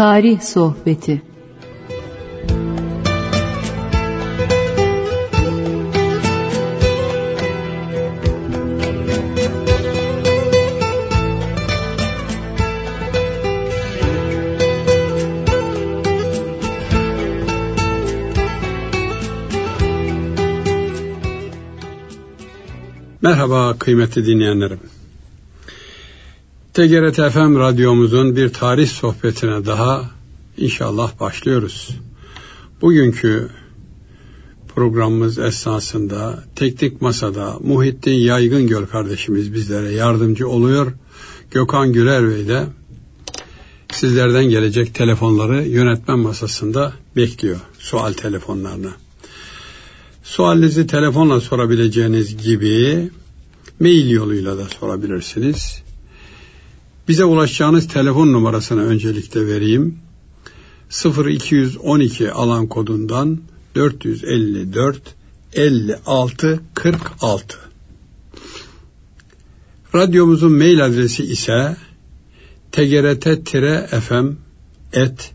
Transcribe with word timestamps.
Tarih 0.00 0.40
Sohbeti 0.40 1.22
Merhaba 23.22 23.78
kıymetli 23.78 24.26
dinleyenlerim. 24.26 24.99
TGRT 26.74 27.16
FM 27.32 27.58
radyomuzun 27.58 28.36
bir 28.36 28.48
tarih 28.48 28.88
sohbetine 28.88 29.66
daha 29.66 30.10
inşallah 30.56 31.20
başlıyoruz. 31.20 31.88
Bugünkü 32.80 33.48
programımız 34.74 35.38
esnasında 35.38 36.44
teknik 36.56 37.02
masada 37.02 37.56
Muhittin 37.60 38.12
Yaygın 38.12 38.66
Göl 38.66 38.86
kardeşimiz 38.86 39.54
bizlere 39.54 39.92
yardımcı 39.92 40.48
oluyor. 40.48 40.92
Gökhan 41.50 41.92
Güler 41.92 42.28
Bey 42.28 42.48
de 42.48 42.64
sizlerden 43.92 44.44
gelecek 44.44 44.94
telefonları 44.94 45.64
yönetmen 45.64 46.18
masasında 46.18 46.92
bekliyor 47.16 47.60
sual 47.78 48.12
telefonlarına. 48.12 48.92
Sualinizi 50.22 50.86
telefonla 50.86 51.40
sorabileceğiniz 51.40 52.36
gibi 52.36 53.10
mail 53.80 54.10
yoluyla 54.10 54.58
da 54.58 54.64
sorabilirsiniz. 54.80 55.82
Bize 57.10 57.24
ulaşacağınız 57.24 57.88
telefon 57.88 58.32
numarasını 58.32 58.84
öncelikle 58.84 59.46
vereyim. 59.46 59.98
0212 61.26 62.32
alan 62.32 62.66
kodundan 62.66 63.40
454 63.74 65.14
56 65.52 66.60
46. 66.74 67.58
Radyomuzun 69.94 70.52
mail 70.52 70.84
adresi 70.84 71.24
ise 71.24 71.76
tgrt-fm 72.72 74.32
et 74.92 75.32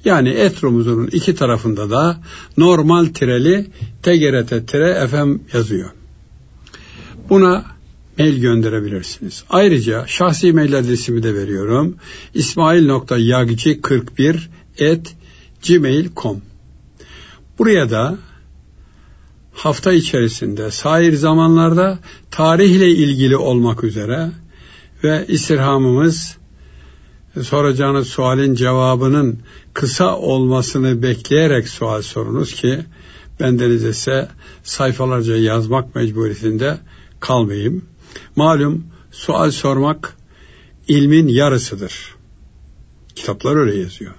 yani 0.05 0.29
etromuzun 0.29 1.07
iki 1.07 1.35
tarafında 1.35 1.91
da 1.91 2.21
normal 2.57 3.07
tireli 3.07 3.67
TGRT 4.03 4.69
tire 4.69 5.09
FM 5.09 5.57
yazıyor. 5.57 5.91
Buna 7.29 7.65
mail 8.19 8.41
gönderebilirsiniz. 8.41 9.45
Ayrıca 9.51 10.05
şahsi 10.07 10.53
mail 10.53 10.79
adresimi 10.79 11.23
de 11.23 11.35
veriyorum. 11.35 11.97
ismail.yagci41 12.35 14.39
et 14.79 15.15
gmail.com 15.69 16.41
Buraya 17.59 17.91
da 17.91 18.19
hafta 19.53 19.93
içerisinde 19.93 20.71
sair 20.71 21.13
zamanlarda 21.13 21.99
tarihle 22.31 22.91
ilgili 22.91 23.37
olmak 23.37 23.85
üzere 23.85 24.31
ve 25.05 25.25
istirhamımız 25.29 26.40
soracağınız 27.43 28.09
sualin 28.09 28.55
cevabının 28.55 29.39
kısa 29.75 30.17
olmasını 30.17 31.03
bekleyerek 31.03 31.69
sual 31.69 32.03
sorunuz 32.03 32.55
ki 32.55 32.81
bendeniz 33.41 33.85
ise 33.85 34.29
sayfalarca 34.63 35.37
yazmak 35.37 35.95
mecburiyetinde 35.95 36.79
kalmayayım. 37.21 37.85
Malum 38.37 38.87
sual 39.11 39.51
sormak 39.51 40.17
ilmin 40.89 41.29
yarısıdır. 41.29 42.15
Kitaplar 43.15 43.57
öyle 43.57 43.79
yazıyor. 43.79 44.15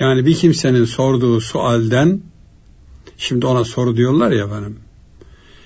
Yani 0.00 0.26
bir 0.26 0.34
kimsenin 0.34 0.84
sorduğu 0.84 1.40
sualden 1.40 2.20
şimdi 3.18 3.46
ona 3.46 3.64
soru 3.64 3.96
diyorlar 3.96 4.30
ya 4.30 4.50
benim. 4.50 4.78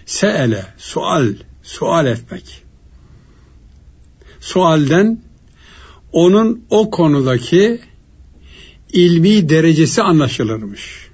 Seele, 0.07 0.67
sual, 0.79 1.35
sual 1.63 2.07
etmek. 2.07 2.63
Sualden 4.41 5.21
onun 6.13 6.65
o 6.71 6.91
konudaki 6.91 7.81
ilmi 8.93 9.49
derecesi 9.49 10.03
anlaşılırmış. 10.03 11.11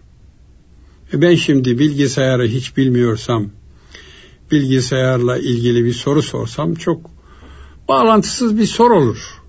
E 1.12 1.22
ben 1.22 1.34
şimdi 1.34 1.78
bilgisayarı 1.78 2.46
hiç 2.46 2.76
bilmiyorsam, 2.76 3.46
bilgisayarla 4.52 5.38
ilgili 5.38 5.84
bir 5.84 5.92
soru 5.92 6.22
sorsam 6.22 6.74
çok 6.74 7.10
bağlantısız 7.88 8.58
bir 8.58 8.66
soru 8.66 8.94
olur. 8.94 9.42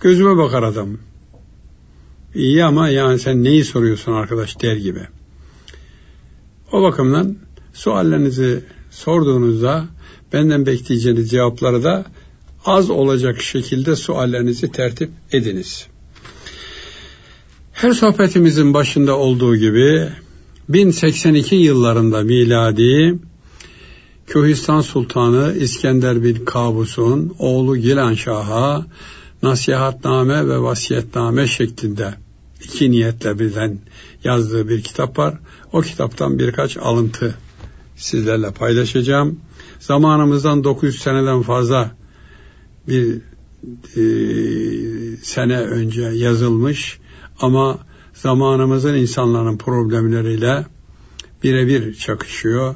Gözüme 0.00 0.36
bakar 0.36 0.62
adam. 0.62 0.88
İyi 2.34 2.64
ama 2.64 2.88
yani 2.88 3.18
sen 3.18 3.44
neyi 3.44 3.64
soruyorsun 3.64 4.12
arkadaş 4.12 4.62
der 4.62 4.76
gibi. 4.76 5.00
O 6.72 6.82
bakımdan 6.82 7.36
suallerinizi 7.72 8.64
sorduğunuzda 8.90 9.84
benden 10.32 10.66
bekleyeceğiniz 10.66 11.30
cevapları 11.30 11.84
da 11.84 12.04
az 12.64 12.90
olacak 12.90 13.42
şekilde 13.42 13.96
suallerinizi 13.96 14.72
tertip 14.72 15.10
ediniz. 15.32 15.86
Her 17.72 17.92
sohbetimizin 17.92 18.74
başında 18.74 19.18
olduğu 19.18 19.56
gibi 19.56 20.08
1082 20.68 21.54
yıllarında 21.54 22.22
miladi 22.22 23.18
Köhistan 24.26 24.80
Sultanı 24.80 25.54
İskender 25.58 26.22
bin 26.24 26.44
Kabus'un 26.44 27.34
oğlu 27.38 27.76
Gilan 27.76 28.14
Şah'a 28.14 28.86
nasihatname 29.42 30.48
ve 30.48 30.62
vasiyetname 30.62 31.46
şeklinde 31.46 32.14
iki 32.64 32.90
niyetle 32.90 33.38
birden 33.38 33.78
yazdığı 34.24 34.68
bir 34.68 34.82
kitap 34.82 35.18
var. 35.18 35.34
O 35.72 35.80
kitaptan 35.80 36.38
birkaç 36.38 36.76
alıntı 36.76 37.34
sizlerle 37.96 38.50
paylaşacağım. 38.50 39.40
Zamanımızdan 39.80 40.64
900 40.64 40.98
seneden 40.98 41.42
fazla 41.42 41.90
bir 42.88 43.20
e, 43.96 45.16
sene 45.16 45.60
önce 45.60 46.02
yazılmış 46.02 46.98
ama 47.40 47.78
zamanımızın 48.14 48.94
insanların 48.94 49.58
problemleriyle 49.58 50.66
birebir 51.42 51.94
çakışıyor. 51.94 52.74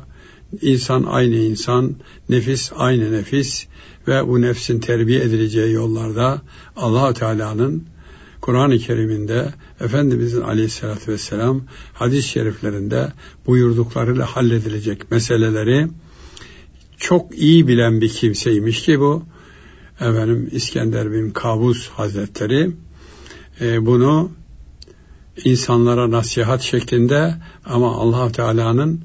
İnsan 0.63 1.03
aynı 1.03 1.35
insan, 1.35 1.97
nefis 2.29 2.73
aynı 2.77 3.13
nefis 3.13 3.67
ve 4.09 4.29
bu 4.29 4.41
nefsin 4.41 4.81
terbiye 4.81 5.21
edileceği 5.21 5.73
yollarda 5.73 6.43
allah 6.77 7.13
Teala'nın 7.13 7.85
Kur'an-ı 8.41 8.79
Kerim'inde 8.79 9.55
Efendimizin 9.81 10.41
aleyhissalatü 10.41 11.13
vesselam 11.13 11.63
hadis-i 11.95 12.29
şeriflerinde 12.29 13.13
buyurduklarıyla 13.47 14.27
halledilecek 14.27 15.11
meseleleri 15.11 15.89
çok 16.97 17.39
iyi 17.39 17.69
bilen 17.69 18.01
bir 18.01 18.09
kimseymiş 18.09 18.83
ki 18.83 19.01
bu 19.01 19.23
efendim 20.01 20.49
İskender 20.53 21.13
bin 21.13 21.31
Kabus 21.31 21.89
Hazretleri 21.89 22.71
e, 23.61 23.87
bunu 23.87 24.31
insanlara 25.45 26.11
nasihat 26.11 26.63
şeklinde 26.63 27.35
ama 27.65 27.97
allah 27.97 28.33
Teala'nın 28.33 29.01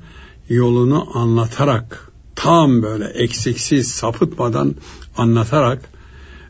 yolunu 0.50 1.18
anlatarak 1.18 2.12
tam 2.36 2.84
böyle 2.84 3.06
eksiksiz 3.06 3.92
sapıtmadan 3.92 4.76
anlatarak 5.18 5.82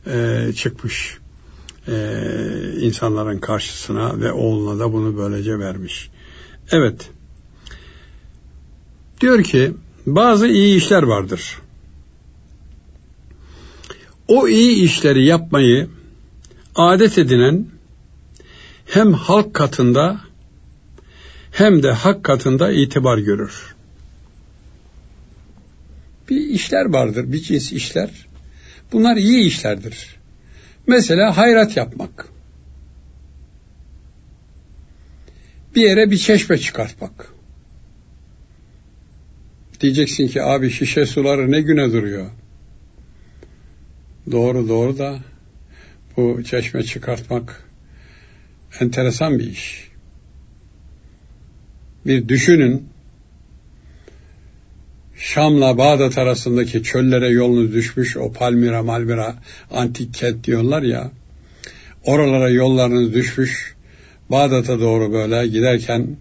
e, 0.07 0.47
çıkmış 0.55 1.17
e, 1.87 1.93
insanların 2.79 3.37
karşısına 3.37 4.21
ve 4.21 4.31
oğluna 4.31 4.79
da 4.79 4.93
bunu 4.93 5.17
böylece 5.17 5.59
vermiş. 5.59 6.09
Evet. 6.71 7.09
Diyor 9.21 9.43
ki 9.43 9.73
bazı 10.05 10.47
iyi 10.47 10.77
işler 10.77 11.03
vardır. 11.03 11.57
O 14.27 14.47
iyi 14.47 14.83
işleri 14.83 15.25
yapmayı 15.25 15.89
adet 16.75 17.17
edinen 17.17 17.67
hem 18.85 19.13
halk 19.13 19.53
katında 19.53 20.21
hem 21.51 21.83
de 21.83 21.91
hak 21.91 22.23
katında 22.23 22.71
itibar 22.71 23.17
görür. 23.17 23.75
Bir 26.29 26.41
işler 26.41 26.85
vardır, 26.85 27.31
bir 27.31 27.41
cins 27.41 27.71
işler. 27.71 28.09
Bunlar 28.91 29.15
iyi 29.15 29.47
işlerdir. 29.47 30.15
Mesela 30.87 31.37
hayrat 31.37 31.77
yapmak. 31.77 32.27
Bir 35.75 35.81
yere 35.81 36.11
bir 36.11 36.17
çeşme 36.17 36.57
çıkartmak. 36.57 37.33
Diyeceksin 39.81 40.27
ki 40.27 40.43
abi 40.43 40.69
şişe 40.69 41.05
suları 41.05 41.51
ne 41.51 41.61
güne 41.61 41.91
duruyor. 41.91 42.29
Doğru 44.31 44.69
doğru 44.69 44.97
da 44.97 45.19
bu 46.17 46.43
çeşme 46.43 46.83
çıkartmak 46.83 47.69
enteresan 48.79 49.39
bir 49.39 49.51
iş. 49.51 49.89
Bir 52.05 52.27
düşünün 52.27 52.89
Şam'la 55.15 55.77
Bağdat 55.77 56.17
arasındaki 56.17 56.83
çöllere 56.83 57.29
yolunuz 57.29 57.73
düşmüş 57.73 58.17
o 58.17 58.31
Palmira 58.31 58.83
Malmira 58.83 59.35
antik 59.71 60.13
kent 60.13 60.43
diyorlar 60.43 60.81
ya 60.81 61.11
oralara 62.03 62.49
yollarınız 62.49 63.13
düşmüş 63.13 63.75
Bağdat'a 64.29 64.79
doğru 64.79 65.13
böyle 65.13 65.47
giderken 65.47 66.17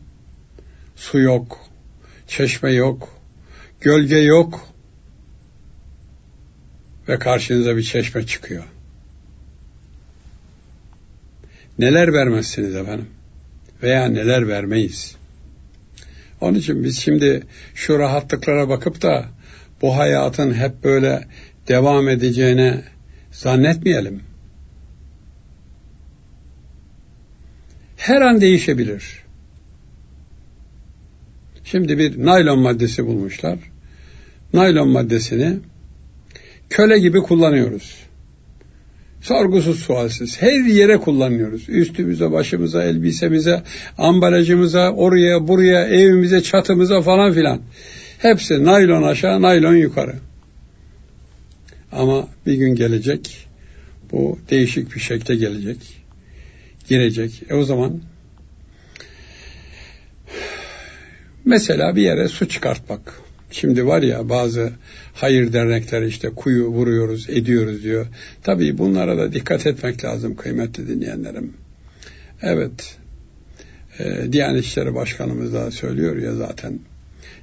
su 0.96 1.20
yok, 1.20 1.58
çeşme 2.28 2.72
yok, 2.72 3.08
gölge 3.80 4.18
yok 4.18 4.71
ve 7.08 7.18
karşınıza 7.18 7.76
bir 7.76 7.82
çeşme 7.82 8.26
çıkıyor. 8.26 8.64
Neler 11.78 12.12
vermezsiniz 12.12 12.74
efendim? 12.74 13.06
Veya 13.82 14.08
neler 14.08 14.48
vermeyiz? 14.48 15.16
Onun 16.40 16.58
için 16.58 16.84
biz 16.84 16.98
şimdi 16.98 17.42
şu 17.74 17.98
rahatlıklara 17.98 18.68
bakıp 18.68 19.02
da 19.02 19.26
bu 19.82 19.96
hayatın 19.96 20.54
hep 20.54 20.84
böyle 20.84 21.28
devam 21.68 22.08
edeceğine 22.08 22.82
zannetmeyelim. 23.32 24.20
Her 27.96 28.20
an 28.20 28.40
değişebilir. 28.40 29.22
Şimdi 31.64 31.98
bir 31.98 32.24
naylon 32.24 32.58
maddesi 32.58 33.06
bulmuşlar. 33.06 33.58
Naylon 34.52 34.88
maddesini 34.88 35.58
köle 36.72 36.98
gibi 36.98 37.18
kullanıyoruz. 37.18 37.96
Sorgusuz 39.20 39.78
sualsiz 39.80 40.42
her 40.42 40.60
yere 40.64 40.96
kullanıyoruz. 40.96 41.68
Üstümüze, 41.68 42.32
başımıza, 42.32 42.84
elbisemize, 42.84 43.62
ambalajımıza, 43.98 44.92
oraya, 44.92 45.48
buraya, 45.48 45.86
evimize, 45.86 46.42
çatımıza 46.42 47.02
falan 47.02 47.32
filan. 47.32 47.60
Hepsi 48.18 48.64
naylon 48.64 49.02
aşağı, 49.02 49.42
naylon 49.42 49.76
yukarı. 49.76 50.14
Ama 51.92 52.28
bir 52.46 52.54
gün 52.54 52.74
gelecek, 52.74 53.46
bu 54.12 54.38
değişik 54.50 54.94
bir 54.94 55.00
şekilde 55.00 55.36
gelecek, 55.36 55.78
girecek. 56.88 57.42
E 57.50 57.54
o 57.54 57.64
zaman 57.64 58.00
mesela 61.44 61.96
bir 61.96 62.02
yere 62.02 62.28
su 62.28 62.48
çıkartmak. 62.48 63.22
Şimdi 63.52 63.86
var 63.86 64.02
ya 64.02 64.28
bazı 64.28 64.72
hayır 65.14 65.52
dernekleri 65.52 66.06
işte 66.06 66.30
kuyu 66.30 66.66
vuruyoruz, 66.66 67.30
ediyoruz 67.30 67.82
diyor. 67.82 68.06
Tabii 68.42 68.78
bunlara 68.78 69.18
da 69.18 69.32
dikkat 69.32 69.66
etmek 69.66 70.04
lazım 70.04 70.36
kıymetli 70.36 70.88
dinleyenlerim. 70.88 71.52
Evet, 72.42 72.96
e, 73.98 74.32
Diyanet 74.32 74.64
İşleri 74.64 74.94
Başkanımız 74.94 75.52
da 75.52 75.70
söylüyor 75.70 76.16
ya 76.16 76.34
zaten. 76.34 76.78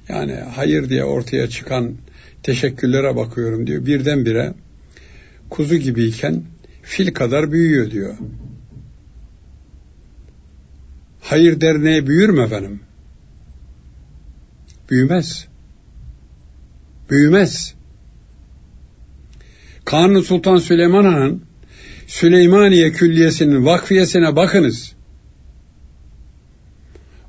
Yani 0.08 0.32
hayır 0.32 0.88
diye 0.88 1.04
ortaya 1.04 1.48
çıkan 1.48 1.94
teşekkürlere 2.42 3.16
bakıyorum 3.16 3.66
diyor. 3.66 3.86
Birdenbire 3.86 4.54
kuzu 5.50 5.76
gibiyken 5.76 6.42
fil 6.82 7.14
kadar 7.14 7.52
büyüyor 7.52 7.90
diyor. 7.90 8.14
Hayır 11.20 11.60
derneği 11.60 12.06
büyür 12.06 12.28
mü 12.28 12.42
efendim? 12.42 12.80
Büyümez 14.90 15.49
büyümez. 17.10 17.74
Kanuni 19.84 20.22
Sultan 20.22 20.56
Süleyman 20.56 21.04
Han'ın 21.04 21.42
Süleymaniye 22.06 22.92
Külliyesi'nin 22.92 23.66
vakfiyesine 23.66 24.36
bakınız. 24.36 24.92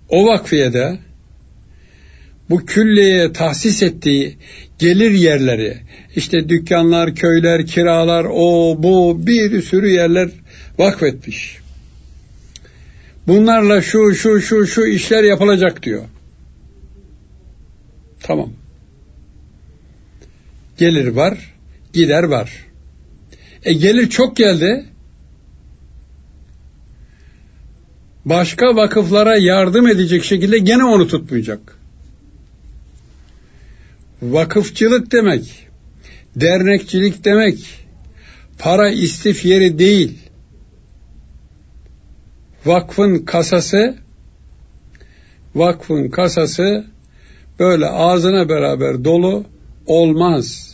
O 0.10 0.28
vakfiyede 0.28 1.00
bu 2.50 2.66
külliyeye 2.66 3.33
tahsis 3.33 3.83
ettiği 3.83 4.38
gelir 4.80 5.12
yerleri, 5.12 5.78
işte 6.16 6.50
dükkanlar, 6.50 7.16
köyler, 7.16 7.66
kiralar, 7.66 8.25
o 8.30 8.75
bu 8.83 9.28
bir 9.28 9.62
sürü 9.62 9.89
yerler 9.89 10.30
vakfetmiş. 10.78 11.57
Bunlarla 13.28 13.81
şu 13.81 14.16
şu 14.16 14.42
şu 14.42 14.68
şu 14.68 14.86
işler 14.86 15.24
yapılacak 15.24 15.83
diyor. 15.83 16.04
Tamam. 18.24 18.60
Gelir 20.81 21.07
var, 21.07 21.54
gider 21.94 22.24
var. 22.24 22.66
E 23.63 23.74
gelir 23.74 24.10
çok 24.10 24.38
geldi. 24.38 24.86
Başka 28.25 28.75
vakıflara 28.75 29.38
yardım 29.38 29.88
edecek 29.88 30.24
şekilde 30.24 30.57
gene 30.57 30.83
onu 30.83 31.07
tutmayacak. 31.07 31.78
Vakıfçılık 34.22 35.12
demek, 35.12 35.68
dernekçilik 36.36 37.25
demek, 37.25 37.86
para 38.60 38.89
istif 38.89 39.45
yeri 39.45 39.80
değil. 39.80 40.19
Vakfın 42.66 43.18
kasası, 43.19 43.95
vakfın 45.56 46.10
kasası 46.10 46.86
böyle 47.60 47.88
ağzına 47.88 48.50
beraber 48.50 49.04
dolu 49.04 49.45
olmaz. 49.88 50.70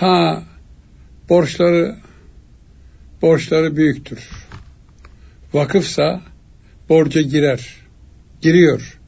Ha 0.00 0.42
borçları 1.28 1.96
borçları 3.22 3.76
büyüktür. 3.76 4.18
Vakıfsa 5.52 6.20
borca 6.88 7.20
girer. 7.20 7.76
Giriyor. 8.40 8.98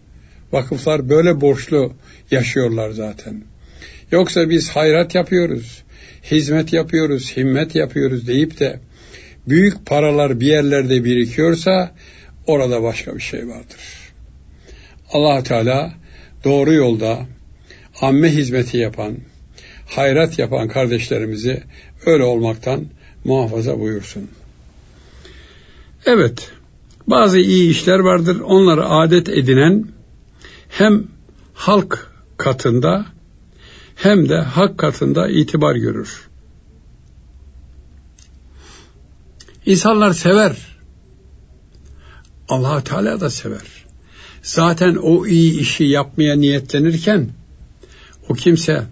Vakıflar 0.52 1.08
böyle 1.08 1.40
borçlu 1.40 1.92
yaşıyorlar 2.30 2.90
zaten. 2.90 3.42
Yoksa 4.10 4.50
biz 4.50 4.70
hayrat 4.70 5.14
yapıyoruz, 5.14 5.82
hizmet 6.30 6.72
yapıyoruz, 6.72 7.36
himmet 7.36 7.74
yapıyoruz 7.74 8.26
deyip 8.26 8.60
de 8.60 8.80
büyük 9.48 9.86
paralar 9.86 10.40
bir 10.40 10.46
yerlerde 10.46 11.04
birikiyorsa 11.04 11.94
orada 12.46 12.82
başka 12.82 13.16
bir 13.16 13.22
şey 13.22 13.48
vardır. 13.48 14.12
allah 15.12 15.42
Teala 15.42 15.94
doğru 16.44 16.72
yolda 16.72 17.26
amme 18.00 18.28
hizmeti 18.28 18.76
yapan, 18.76 19.16
hayrat 19.90 20.38
yapan 20.38 20.68
kardeşlerimizi 20.68 21.62
öyle 22.06 22.24
olmaktan 22.24 22.86
muhafaza 23.24 23.80
buyursun. 23.80 24.30
Evet, 26.06 26.50
bazı 27.06 27.38
iyi 27.38 27.70
işler 27.70 27.98
vardır. 27.98 28.40
Onları 28.40 28.88
adet 28.88 29.28
edinen 29.28 29.86
hem 30.68 31.04
halk 31.54 32.12
katında 32.36 33.06
hem 33.96 34.28
de 34.28 34.36
hak 34.36 34.78
katında 34.78 35.28
itibar 35.28 35.74
görür. 35.74 36.28
İnsanlar 39.66 40.12
sever. 40.12 40.56
allah 42.48 42.84
Teala 42.84 43.20
da 43.20 43.30
sever. 43.30 43.84
Zaten 44.42 44.96
o 44.96 45.26
iyi 45.26 45.60
işi 45.60 45.84
yapmaya 45.84 46.36
niyetlenirken 46.36 47.28
o 48.28 48.34
kimse 48.34 48.84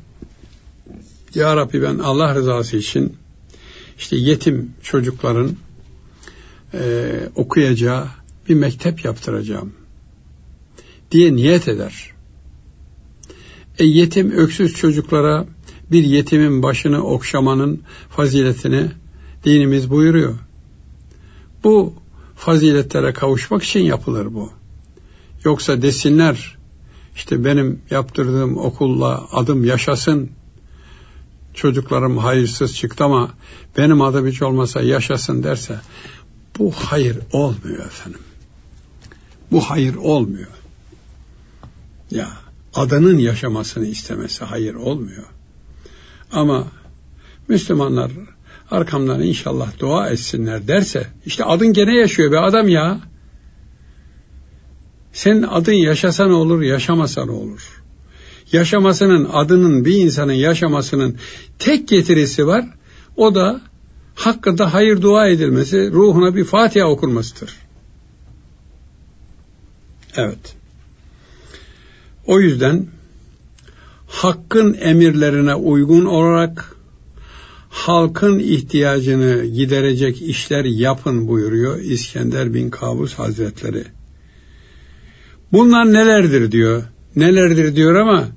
ya 1.34 1.56
Rabbi 1.56 1.82
ben 1.82 1.98
Allah 1.98 2.34
rızası 2.34 2.76
için 2.76 3.16
işte 3.98 4.16
yetim 4.16 4.72
çocukların 4.82 5.56
e, 6.74 7.10
okuyacağı 7.34 8.06
bir 8.48 8.54
mektep 8.54 9.04
yaptıracağım 9.04 9.72
diye 11.10 11.36
niyet 11.36 11.68
eder. 11.68 12.10
E 13.78 13.84
yetim 13.84 14.30
öksüz 14.30 14.74
çocuklara 14.74 15.46
bir 15.92 16.04
yetimin 16.04 16.62
başını 16.62 17.04
okşamanın 17.04 17.82
faziletini 18.10 18.90
dinimiz 19.44 19.90
buyuruyor. 19.90 20.34
Bu 21.64 21.94
faziletlere 22.36 23.12
kavuşmak 23.12 23.62
için 23.62 23.80
yapılır 23.80 24.34
bu. 24.34 24.52
Yoksa 25.44 25.82
desinler 25.82 26.58
işte 27.16 27.44
benim 27.44 27.80
yaptırdığım 27.90 28.56
okulla 28.58 29.26
adım 29.32 29.64
yaşasın 29.64 30.30
çocuklarım 31.58 32.18
hayırsız 32.18 32.76
çıktı 32.76 33.04
ama 33.04 33.30
benim 33.76 34.02
adım 34.02 34.26
hiç 34.26 34.42
olmasa 34.42 34.82
yaşasın 34.82 35.42
derse 35.42 35.80
bu 36.58 36.72
hayır 36.72 37.18
olmuyor 37.32 37.86
efendim. 37.86 38.20
Bu 39.52 39.60
hayır 39.60 39.94
olmuyor. 39.94 40.48
Ya 42.10 42.28
adının 42.74 43.18
yaşamasını 43.18 43.86
istemesi 43.86 44.44
hayır 44.44 44.74
olmuyor. 44.74 45.24
Ama 46.32 46.66
Müslümanlar 47.48 48.10
arkamdan 48.70 49.22
inşallah 49.22 49.78
dua 49.78 50.08
etsinler 50.08 50.68
derse 50.68 51.06
işte 51.26 51.44
adın 51.44 51.72
gene 51.72 51.96
yaşıyor 51.96 52.32
be 52.32 52.38
adam 52.38 52.68
ya. 52.68 53.00
Senin 55.12 55.42
adın 55.42 55.72
yaşasa 55.72 56.26
ne 56.26 56.32
olur, 56.32 56.62
yaşamasa 56.62 57.24
ne 57.24 57.30
olur? 57.32 57.82
Yaşamasının 58.52 59.28
adının 59.32 59.84
bir 59.84 59.96
insanın 59.96 60.32
yaşamasının 60.32 61.16
tek 61.58 61.88
getirisi 61.88 62.46
var. 62.46 62.64
O 63.16 63.34
da 63.34 63.60
hakkında 64.14 64.74
hayır 64.74 65.02
dua 65.02 65.28
edilmesi, 65.28 65.92
ruhuna 65.92 66.34
bir 66.34 66.44
Fatiha 66.44 66.86
okunmasıdır. 66.88 67.56
Evet. 70.16 70.54
O 72.26 72.40
yüzden 72.40 72.86
hakkın 74.06 74.76
emirlerine 74.80 75.54
uygun 75.54 76.04
olarak 76.04 76.76
halkın 77.68 78.38
ihtiyacını 78.38 79.44
giderecek 79.44 80.22
işler 80.22 80.64
yapın 80.64 81.28
buyuruyor 81.28 81.80
İskender 81.80 82.54
bin 82.54 82.70
Kabus 82.70 83.14
Hazretleri. 83.14 83.84
Bunlar 85.52 85.92
nelerdir 85.92 86.52
diyor. 86.52 86.82
Nelerdir 87.16 87.76
diyor 87.76 87.94
ama 87.94 88.28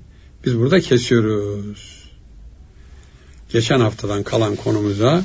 biz 0.46 0.60
burada 0.60 0.80
kesiyoruz. 0.80 2.10
Geçen 3.50 3.80
haftadan 3.80 4.24
kalan 4.24 4.56
konumuza 4.56 5.24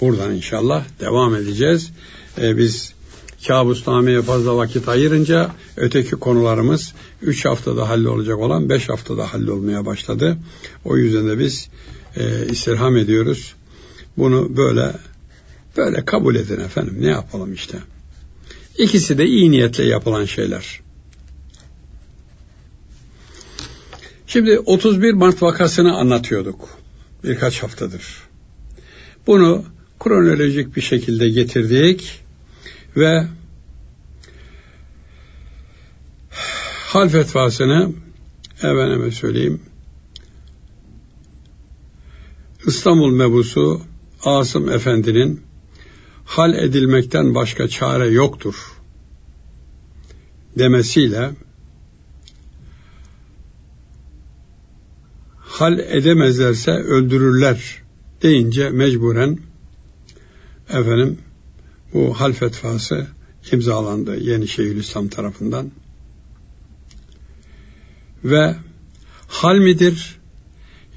buradan 0.00 0.34
inşallah 0.34 0.84
devam 1.00 1.34
edeceğiz. 1.34 1.90
Ee, 2.38 2.56
biz 2.56 2.94
kabusnameye 3.46 4.22
fazla 4.22 4.56
vakit 4.56 4.88
ayırınca 4.88 5.50
öteki 5.76 6.10
konularımız 6.10 6.94
3 7.22 7.44
haftada 7.44 7.88
hallolacak 7.88 8.38
olan 8.38 8.68
5 8.68 8.88
haftada 8.88 9.32
hallolmaya 9.32 9.86
başladı. 9.86 10.38
O 10.84 10.96
yüzden 10.96 11.28
de 11.28 11.38
biz 11.38 11.68
e, 12.16 12.46
istirham 12.46 12.96
ediyoruz. 12.96 13.54
Bunu 14.16 14.56
böyle 14.56 14.92
böyle 15.76 16.04
kabul 16.04 16.34
edin 16.34 16.60
efendim. 16.60 16.96
Ne 17.00 17.08
yapalım 17.08 17.54
işte. 17.54 17.78
İkisi 18.78 19.18
de 19.18 19.26
iyi 19.26 19.50
niyetle 19.50 19.84
yapılan 19.84 20.24
şeyler. 20.24 20.80
Şimdi 24.32 24.58
31 24.58 25.12
Mart 25.12 25.42
vakasını 25.42 25.96
anlatıyorduk 25.96 26.68
birkaç 27.24 27.62
haftadır. 27.62 28.22
Bunu 29.26 29.64
kronolojik 30.00 30.76
bir 30.76 30.80
şekilde 30.80 31.28
getirdik 31.28 32.22
ve 32.96 33.26
hal 36.86 37.08
fetvasını 37.08 37.92
efendime 38.56 39.10
söyleyeyim 39.10 39.60
İstanbul 42.66 43.10
mebusu 43.10 43.80
Asım 44.24 44.68
Efendi'nin 44.68 45.40
hal 46.24 46.54
edilmekten 46.54 47.34
başka 47.34 47.68
çare 47.68 48.08
yoktur 48.08 48.72
demesiyle 50.58 51.30
hal 55.60 55.78
edemezlerse 55.78 56.70
öldürürler 56.70 57.82
deyince 58.22 58.70
mecburen 58.70 59.38
efendim 60.68 61.18
bu 61.94 62.20
hal 62.20 62.32
fetvası 62.32 63.06
imzalandı 63.52 64.16
Yeni 64.16 64.48
Şeyhülislam 64.48 65.08
tarafından 65.08 65.70
ve 68.24 68.54
hal 69.28 69.56
midir 69.56 70.18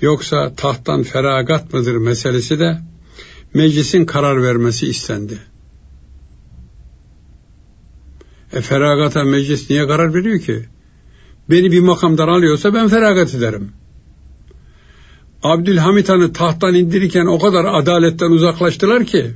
yoksa 0.02 0.54
tahttan 0.56 1.04
feragat 1.04 1.74
mıdır 1.74 1.96
meselesi 1.96 2.60
de 2.60 2.82
meclisin 3.54 4.06
karar 4.06 4.44
vermesi 4.44 4.88
istendi. 4.88 5.40
E 8.54 8.62
feragata 8.62 9.24
meclis 9.24 9.70
niye 9.70 9.88
karar 9.88 10.14
veriyor 10.14 10.40
ki? 10.40 10.66
Beni 11.50 11.72
bir 11.72 11.80
makamdan 11.80 12.28
alıyorsa 12.28 12.74
ben 12.74 12.88
feragat 12.88 13.36
ederim. 13.36 13.72
Abdülhamit 15.44 16.10
Han'ı 16.10 16.34
tahttan 16.34 16.76
indirirken 16.76 17.26
o 17.26 17.40
kadar 17.40 17.66
adaletten 17.66 18.32
uzaklaştılar 18.32 19.06
ki 19.06 19.32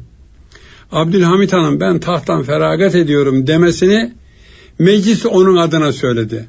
Abdülhamit 0.92 1.54
Han'ın 1.54 1.80
ben 1.80 2.00
tahttan 2.00 2.44
feragat 2.44 2.96
ediyorum 2.96 3.48
demesini 3.48 4.14
meclis 4.80 5.26
onun 5.26 5.58
adına 5.58 5.92
söyledi 5.92 6.48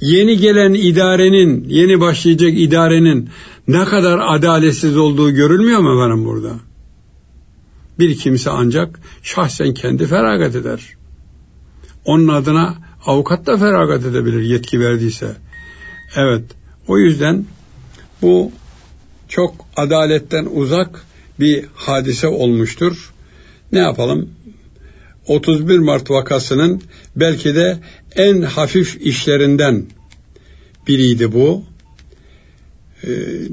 yeni 0.00 0.38
gelen 0.38 0.74
idarenin, 0.74 1.64
yeni 1.68 2.00
başlayacak 2.00 2.52
idarenin 2.56 3.28
ne 3.68 3.84
kadar 3.84 4.18
adaletsiz 4.26 4.96
olduğu 4.96 5.30
görülmüyor 5.30 5.80
mu 5.80 5.94
efendim 5.94 6.24
burada? 6.24 6.52
Bir 7.98 8.18
kimse 8.18 8.50
ancak 8.50 9.00
şahsen 9.22 9.74
kendi 9.74 10.06
feragat 10.06 10.54
eder. 10.54 10.80
Onun 12.04 12.28
adına 12.28 12.74
avukat 13.06 13.46
da 13.46 13.56
feragat 13.56 14.04
edebilir 14.04 14.42
yetki 14.42 14.80
verdiyse. 14.80 15.36
Evet, 16.16 16.44
o 16.88 16.98
yüzden 16.98 17.44
bu 18.22 18.52
çok 19.28 19.54
adaletten 19.76 20.48
uzak 20.52 21.04
bir 21.40 21.64
hadise 21.74 22.28
olmuştur. 22.28 23.12
Ne 23.72 23.78
yapalım? 23.78 24.30
31 25.28 25.78
Mart 25.78 26.10
vakasının 26.10 26.82
belki 27.16 27.54
de 27.54 27.78
en 28.16 28.42
hafif 28.42 28.96
işlerinden 29.00 29.86
biriydi 30.88 31.32
bu. 31.32 31.64
Ee, 33.04 33.08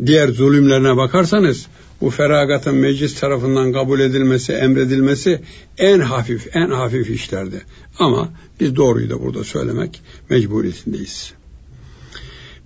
diğer 0.06 0.28
zulümlerine 0.28 0.98
bakarsanız 0.98 1.68
bu 2.02 2.10
feragatın 2.10 2.76
meclis 2.76 3.20
tarafından 3.20 3.74
kabul 3.74 4.00
edilmesi, 4.00 4.54
emredilmesi 4.54 5.42
en 5.78 6.00
hafif, 6.00 6.56
en 6.56 6.70
hafif 6.70 7.10
işlerdi. 7.10 7.62
Ama 8.00 8.30
biz 8.60 8.76
doğruyu 8.76 9.10
da 9.10 9.22
burada 9.22 9.44
söylemek 9.44 10.02
mecburiyetindeyiz. 10.30 11.34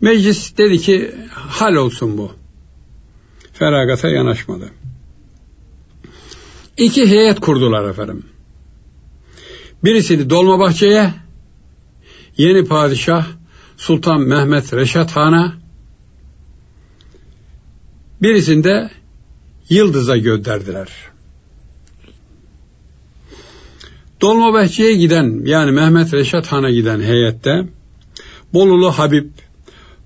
Meclis 0.01 0.57
dedi 0.57 0.77
ki 0.77 1.15
hal 1.31 1.75
olsun 1.75 2.17
bu. 2.17 2.31
Feragata 3.53 4.09
yanaşmadı. 4.09 4.71
İki 6.77 7.07
heyet 7.07 7.39
kurdular 7.39 7.89
efendim. 7.89 8.25
Birisini 9.83 10.29
Dolmabahçe'ye, 10.29 11.13
yeni 12.37 12.65
padişah 12.65 13.25
Sultan 13.77 14.21
Mehmet 14.21 14.73
Reşat 14.73 15.11
Han'a, 15.11 15.53
birisini 18.21 18.89
Yıldız'a 19.69 20.17
gönderdiler. 20.17 20.89
Dolmabahçe'ye 24.21 24.93
giden 24.95 25.41
yani 25.45 25.71
Mehmet 25.71 26.13
Reşat 26.13 26.47
Han'a 26.51 26.69
giden 26.69 27.01
heyette 27.01 27.65
Bolulu 28.53 28.91
Habib, 28.91 29.29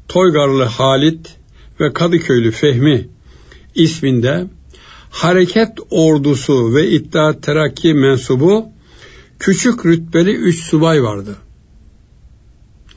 Toygarlı 0.10 0.64
Halit 0.64 1.38
ve 1.80 1.94
Kadıköylü 1.94 2.52
Fehmi 2.52 3.08
isminde 3.76 4.48
hareket 5.10 5.78
ordusu 5.90 6.76
ve 6.76 6.90
İttihat 6.90 7.44
Terakki 7.44 7.94
mensubu 7.94 8.66
küçük 9.40 9.86
rütbeli 9.86 10.32
üç 10.32 10.64
subay 10.64 11.04
vardı. 11.04 11.36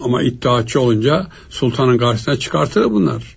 Ama 0.01 0.23
iddiaçı 0.23 0.81
olunca 0.81 1.27
sultanın 1.51 1.99
karşısına 1.99 2.37
çıkartır 2.37 2.91
bunlar. 2.91 3.37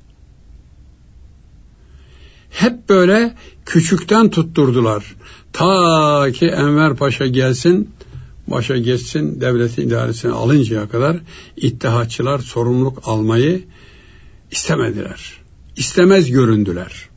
Hep 2.49 2.89
böyle 2.89 3.35
küçükten 3.65 4.29
tutturdular. 4.29 5.15
Ta 5.53 6.31
ki 6.31 6.45
Enver 6.45 6.95
Paşa 6.95 7.27
gelsin, 7.27 7.89
başa 8.47 8.77
geçsin, 8.77 9.41
devletin 9.41 9.87
idaresini 9.87 10.31
alıncaya 10.31 10.89
kadar 10.89 11.17
ittihatçılar 11.57 12.39
sorumluluk 12.39 13.07
almayı 13.07 13.63
istemediler. 14.51 15.33
İstemez 15.75 16.31
göründüler. 16.31 17.09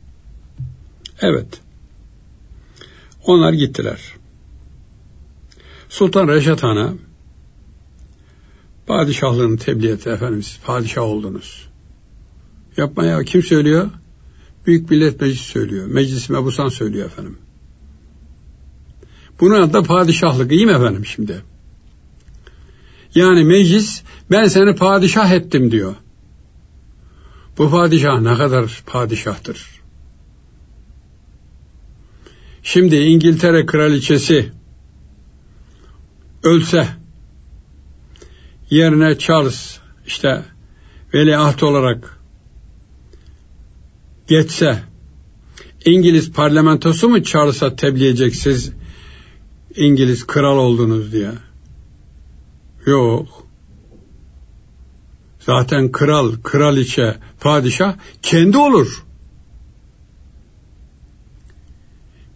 Evet. 1.21 1.61
Onlar 3.23 3.53
gittiler. 3.53 3.99
Sultan 5.89 6.27
Reşat 6.27 6.63
Han'a 6.63 6.93
padişahlığını 8.87 9.57
tebliğ 9.57 9.89
etti 9.89 10.09
efendimiz. 10.09 10.59
Padişah 10.65 11.01
oldunuz. 11.01 11.69
Yapma 12.77 13.05
ya 13.05 13.23
kim 13.23 13.43
söylüyor? 13.43 13.89
Büyük 14.65 14.89
Millet 14.89 15.21
Meclisi 15.21 15.43
söylüyor. 15.43 15.85
Meclis 15.87 16.29
Mebusan 16.29 16.69
söylüyor 16.69 17.05
efendim. 17.05 17.37
Bunun 19.39 19.61
adı 19.61 19.73
da 19.73 19.83
padişahlık 19.83 20.51
iyi 20.51 20.65
mi 20.65 20.71
efendim 20.71 21.05
şimdi? 21.05 21.41
Yani 23.15 23.43
meclis 23.43 24.03
ben 24.31 24.47
seni 24.47 24.75
padişah 24.75 25.31
ettim 25.31 25.71
diyor. 25.71 25.95
Bu 27.57 27.69
padişah 27.69 28.21
ne 28.21 28.35
kadar 28.35 28.83
padişahtır? 28.85 29.79
Şimdi 32.63 32.95
İngiltere 32.95 33.65
kraliçesi 33.65 34.51
ölse 36.43 36.87
yerine 38.69 39.17
Charles 39.17 39.79
işte 40.07 40.43
veliaht 41.13 41.63
olarak 41.63 42.19
geçse 44.27 44.83
İngiliz 45.85 46.31
parlamentosu 46.31 47.09
mu 47.09 47.23
Charles'a 47.23 47.75
tebliğ 47.75 48.07
edecek 48.07 48.35
siz 48.35 48.71
İngiliz 49.75 50.27
kral 50.27 50.57
oldunuz 50.57 51.11
diye? 51.11 51.31
Yok. 52.85 53.27
Zaten 55.39 55.91
kral, 55.91 56.31
kraliçe, 56.43 57.17
padişah 57.39 57.95
kendi 58.21 58.57
olur. 58.57 59.03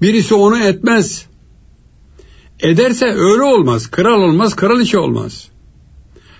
Birisi 0.02 0.36
onu 0.36 0.58
etmez. 0.58 1.26
Ederse 2.60 3.06
öyle 3.06 3.44
olmaz. 3.44 3.88
Kral 3.88 4.22
olmaz, 4.22 4.56
kraliçe 4.56 4.98
olmaz. 4.98 5.48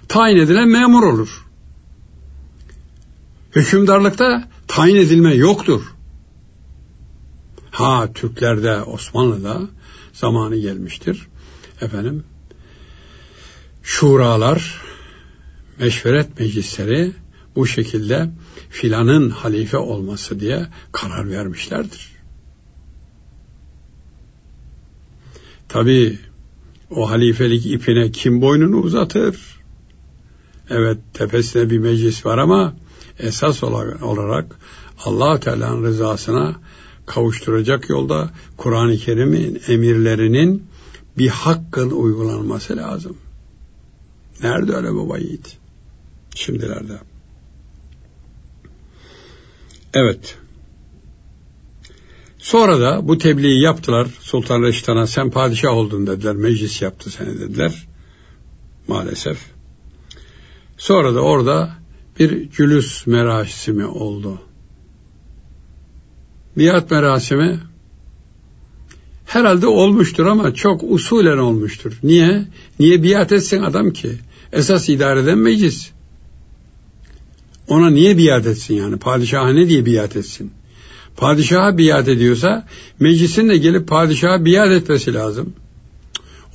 Tayin 0.08 0.38
edilen 0.38 0.68
memur 0.68 1.04
olur. 1.04 1.46
Hükümdarlıkta 3.56 4.50
tayin 4.68 4.96
edilme 4.96 5.34
yoktur. 5.34 5.94
Ha 7.72 8.14
Türklerde, 8.14 8.82
Osmanlı'da 8.82 9.62
zamanı 10.14 10.58
gelmiştir. 10.58 11.28
Efendim, 11.82 12.24
şuralar, 13.84 14.82
meşveret 15.80 16.40
meclisleri 16.40 17.12
bu 17.56 17.68
şekilde 17.68 18.30
filanın 18.70 19.30
halife 19.30 19.78
olması 19.78 20.40
diye 20.40 20.68
karar 20.92 21.32
vermişlerdir. 21.32 22.14
Tabi 25.70 26.20
o 26.90 27.10
halifelik 27.10 27.66
ipine 27.66 28.12
kim 28.12 28.42
boynunu 28.42 28.78
uzatır? 28.78 29.60
Evet 30.70 30.98
tepesinde 31.14 31.70
bir 31.70 31.80
meclis 31.80 32.26
var 32.26 32.38
ama 32.38 32.76
esas 33.20 33.64
olarak 33.64 34.60
allah 35.06 35.40
Teala'nın 35.40 35.84
rızasına 35.84 36.56
kavuşturacak 37.06 37.90
yolda 37.90 38.30
Kur'an-ı 38.58 38.98
Kerim'in 38.98 39.62
emirlerinin 39.68 40.64
bir 41.18 41.30
hakkın 41.30 41.92
uygulanması 41.92 42.78
lazım. 42.78 43.18
Nerede 44.44 44.74
öyle 44.74 44.96
baba 44.96 45.18
yiğit? 45.18 45.58
Şimdilerde. 46.36 47.00
Evet. 49.94 50.38
Sonra 52.38 52.80
da 52.80 53.08
bu 53.08 53.18
tebliği 53.18 53.62
yaptılar. 53.62 54.08
Sultan 54.20 54.62
Reşit'e 54.62 55.08
sen 55.08 55.30
padişah 55.30 55.72
oldun 55.72 56.08
dediler. 56.08 56.36
Meclis 56.36 56.82
yaptı 56.82 57.10
seni 57.10 57.40
dediler. 57.40 57.88
Maalesef. 58.88 59.38
Sonra 60.78 61.16
da 61.16 61.22
orada 61.22 61.76
bir 62.20 62.50
cülüs 62.50 63.08
merasimi 63.08 63.86
oldu. 63.86 64.42
Biat 66.58 66.92
merasimi 66.92 67.60
herhalde 69.26 69.68
olmuştur 69.68 70.26
ama 70.26 70.54
çok 70.54 70.84
usulen 70.84 71.38
olmuştur. 71.38 72.00
Niye? 72.04 72.46
Niye 72.80 73.04
biat 73.04 73.32
etsin 73.32 73.62
adam 73.62 73.92
ki? 73.92 74.12
Esas 74.52 74.90
idare 74.90 75.20
eden 75.20 75.38
meclis. 75.38 75.92
Ona 77.68 77.90
niye 77.90 78.18
biat 78.18 78.48
etsin 78.48 78.74
yani? 78.74 78.98
Padişaha 78.98 79.50
ne 79.50 79.70
diye 79.70 79.86
biat 79.86 80.16
etsin? 80.16 80.52
Padişaha 81.18 81.78
biat 81.78 82.08
ediyorsa 82.08 82.68
meclisin 83.00 83.50
de 83.50 83.58
gelip 83.58 83.88
padişaha 83.88 84.46
biat 84.46 84.72
etmesi 84.72 85.14
lazım. 85.14 85.54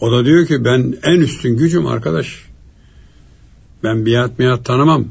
O 0.00 0.12
da 0.12 0.24
diyor 0.24 0.46
ki 0.46 0.64
ben 0.64 0.94
en 1.02 1.20
üstün 1.20 1.56
gücüm 1.56 1.86
arkadaş. 1.86 2.44
Ben 3.84 4.06
biat 4.06 4.38
miyat 4.38 4.64
tanımam. 4.64 5.08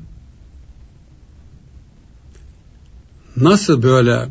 Nasıl 3.38 3.84
böyle 3.84 4.30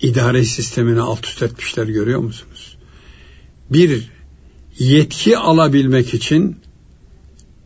idare 0.00 0.44
sistemini 0.44 1.00
alt 1.00 1.26
üst 1.26 1.42
etmişler 1.42 1.86
görüyor 1.86 2.20
musunuz? 2.20 2.76
Bir 3.70 4.10
yetki 4.78 5.38
alabilmek 5.38 6.14
için 6.14 6.56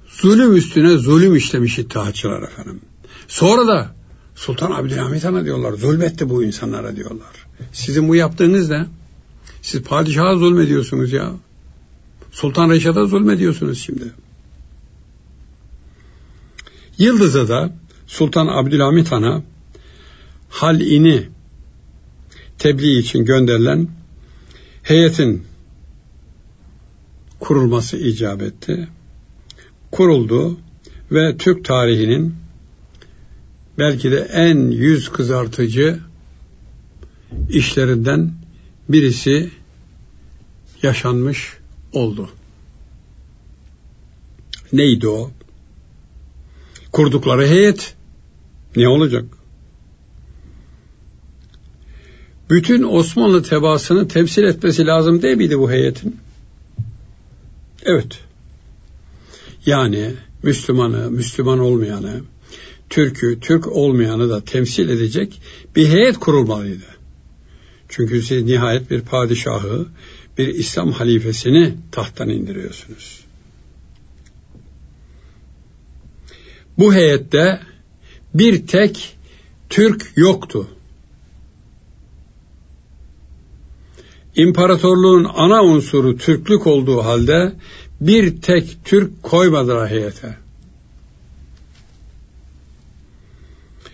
zulüm 0.06 0.56
üstüne 0.56 0.96
zulüm 0.96 1.36
işlemiş 1.36 1.78
iddiaçılar 1.78 2.42
efendim. 2.42 2.80
Sonra 3.28 3.66
da 3.66 3.95
Sultan 4.34 4.71
Abdülhamit 4.71 5.25
Han'a 5.25 5.45
diyorlar 5.45 5.73
zulmetti 5.73 6.30
bu 6.30 6.45
insanlara 6.45 6.97
diyorlar. 6.97 7.47
Sizin 7.73 8.08
bu 8.08 8.16
yaptığınız 8.16 8.71
ne? 8.71 8.86
Siz 9.62 9.82
padişaha 9.82 10.36
zulmediyorsunuz 10.36 11.12
ya. 11.12 11.32
Sultan 12.32 12.71
Reşat'a 12.71 13.04
zulmediyorsunuz 13.04 13.78
şimdi. 13.78 14.12
Yıldız'a 16.99 17.49
da 17.49 17.73
Sultan 18.06 18.47
Abdülhamit 18.47 19.12
Han'a 19.12 19.42
halini 20.49 21.28
tebliğ 22.62 22.98
için 22.98 23.25
gönderilen 23.25 23.88
heyetin 24.82 25.42
kurulması 27.40 27.96
icap 27.96 28.42
etti. 28.42 28.88
Kuruldu 29.90 30.58
ve 31.12 31.36
Türk 31.36 31.64
tarihinin 31.64 32.34
belki 33.78 34.10
de 34.10 34.28
en 34.32 34.70
yüz 34.70 35.08
kızartıcı 35.08 36.00
işlerinden 37.48 38.32
birisi 38.88 39.50
yaşanmış 40.82 41.56
oldu. 41.92 42.30
Neydi 44.72 45.08
o? 45.08 45.30
Kurdukları 46.92 47.46
heyet 47.46 47.94
ne 48.76 48.88
olacak? 48.88 49.25
Bütün 52.50 52.83
Osmanlı 52.83 53.43
tebaasını 53.43 54.09
temsil 54.09 54.43
etmesi 54.43 54.87
lazım 54.87 55.23
değil 55.23 55.37
miydi 55.37 55.59
bu 55.59 55.71
heyetin? 55.71 56.17
Evet. 57.85 58.19
Yani 59.67 60.11
Müslümanı, 60.43 61.11
Müslüman 61.11 61.59
olmayanı, 61.59 62.21
Türk'ü, 62.91 63.41
Türk 63.41 63.67
olmayanı 63.67 64.31
da 64.31 64.45
temsil 64.45 64.89
edecek 64.89 65.43
bir 65.76 65.89
heyet 65.89 66.19
kurulmalıydı. 66.19 66.85
Çünkü 67.89 68.23
siz 68.23 68.43
nihayet 68.43 68.91
bir 68.91 69.00
padişahı, 69.00 69.87
bir 70.39 70.49
İslam 70.49 70.93
halifesini 70.93 71.75
tahttan 71.93 72.28
indiriyorsunuz. 72.28 73.21
Bu 76.78 76.95
heyette 76.95 77.61
bir 78.35 78.67
tek 78.67 79.17
Türk 79.71 80.13
yoktu. 80.17 80.69
İmparatorluğun 84.36 85.30
ana 85.34 85.62
unsuru 85.62 86.16
Türklük 86.16 86.66
olduğu 86.66 87.04
halde 87.04 87.52
bir 88.00 88.40
tek 88.40 88.84
Türk 88.84 89.23
koymadılar 89.23 89.90
heyete. 89.90 90.36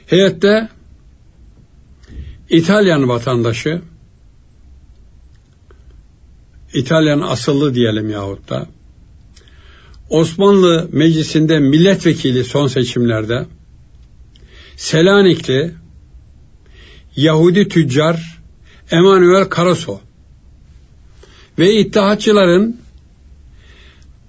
Heyette 0.07 0.69
İtalyan 2.51 3.09
vatandaşı, 3.09 3.83
İtalyan 6.75 7.21
asıllı 7.21 7.75
diyelim 7.75 8.11
yahut 8.11 8.51
da, 8.51 8.67
Osmanlı 10.11 10.89
Meclisi'nde 10.93 11.59
milletvekili 11.59 12.45
son 12.45 12.67
seçimlerde, 12.67 13.47
Selanikli, 14.77 15.75
Yahudi 17.17 17.69
tüccar 17.69 18.41
Emanuel 18.91 19.45
Karaso 19.45 20.01
ve 21.59 21.75
İttihatçıların 21.75 22.77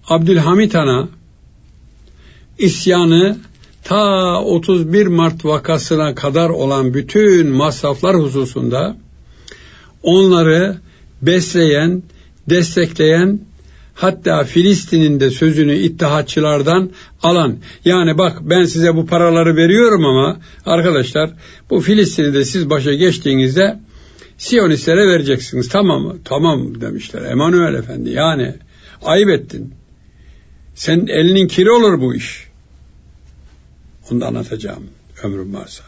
Abdülhamit 0.08 0.76
Han'a 0.76 1.08
isyanı 2.58 3.38
ta 3.84 4.36
31 4.44 5.08
Mart 5.08 5.46
vakasına 5.46 6.16
kadar 6.16 6.50
olan 6.50 6.94
bütün 6.94 7.48
masraflar 7.48 8.16
hususunda 8.16 8.98
onları 10.04 10.78
besleyen, 11.22 12.04
destekleyen 12.50 13.40
hatta 13.96 14.44
Filistin'in 14.44 15.20
de 15.20 15.32
sözünü 15.32 15.76
ittihatçılardan 15.76 16.90
alan 17.24 17.58
yani 17.86 18.18
bak 18.18 18.38
ben 18.42 18.64
size 18.66 18.96
bu 18.96 19.06
paraları 19.06 19.56
veriyorum 19.56 20.06
ama 20.06 20.40
arkadaşlar 20.66 21.30
bu 21.70 21.82
Filistin'i 21.82 22.34
de 22.34 22.46
siz 22.46 22.70
başa 22.70 22.94
geçtiğinizde 22.94 23.80
Siyonistlere 24.40 25.08
vereceksiniz 25.08 25.70
tamam 25.70 26.02
mı? 26.02 26.18
Tamam 26.26 26.82
demişler 26.82 27.22
Emanuel 27.22 27.74
Efendi 27.74 28.10
yani 28.10 28.56
ayıp 29.02 29.30
ettin. 29.30 29.74
Sen 30.76 31.08
elinin 31.08 31.48
kiri 31.48 31.72
olur 31.72 32.02
bu 32.02 32.16
iş. 32.16 32.48
Onu 34.12 34.22
da 34.22 34.28
anlatacağım 34.28 34.84
ömrüm 35.24 35.54
varsa. 35.54 35.84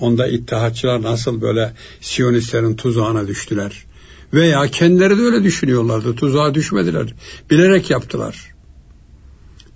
Onda 0.00 0.26
ittihatçılar 0.26 1.02
nasıl 1.02 1.40
böyle 1.40 1.72
Siyonistlerin 2.00 2.76
tuzağına 2.76 3.28
düştüler. 3.28 3.84
Veya 4.32 4.66
kendileri 4.66 5.18
de 5.18 5.22
öyle 5.22 5.44
düşünüyorlardı. 5.44 6.14
Tuzağa 6.14 6.54
düşmediler. 6.54 7.14
Bilerek 7.50 7.90
yaptılar. 7.90 8.54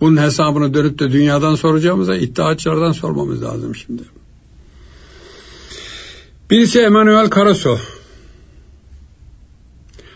Bunun 0.01 0.23
hesabını 0.23 0.75
dönüp 0.75 0.99
de 0.99 1.13
dünyadan 1.13 1.55
soracağımıza 1.55 2.17
ittihatçılardan 2.17 2.93
sormamız 2.93 3.43
lazım 3.43 3.75
şimdi. 3.75 4.03
Birisi 6.51 6.81
Emanuel 6.81 7.29
Karaso. 7.29 7.79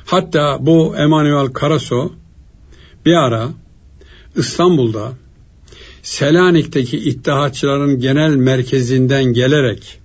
Hatta 0.06 0.58
bu 0.60 0.96
Emanuel 0.96 1.52
Karaso 1.52 2.12
bir 3.06 3.12
ara 3.12 3.48
İstanbul'da 4.36 5.12
Selanik'teki 6.02 6.98
İttihatçıların 6.98 8.00
genel 8.00 8.36
merkezinden 8.36 9.24
gelerek 9.24 10.00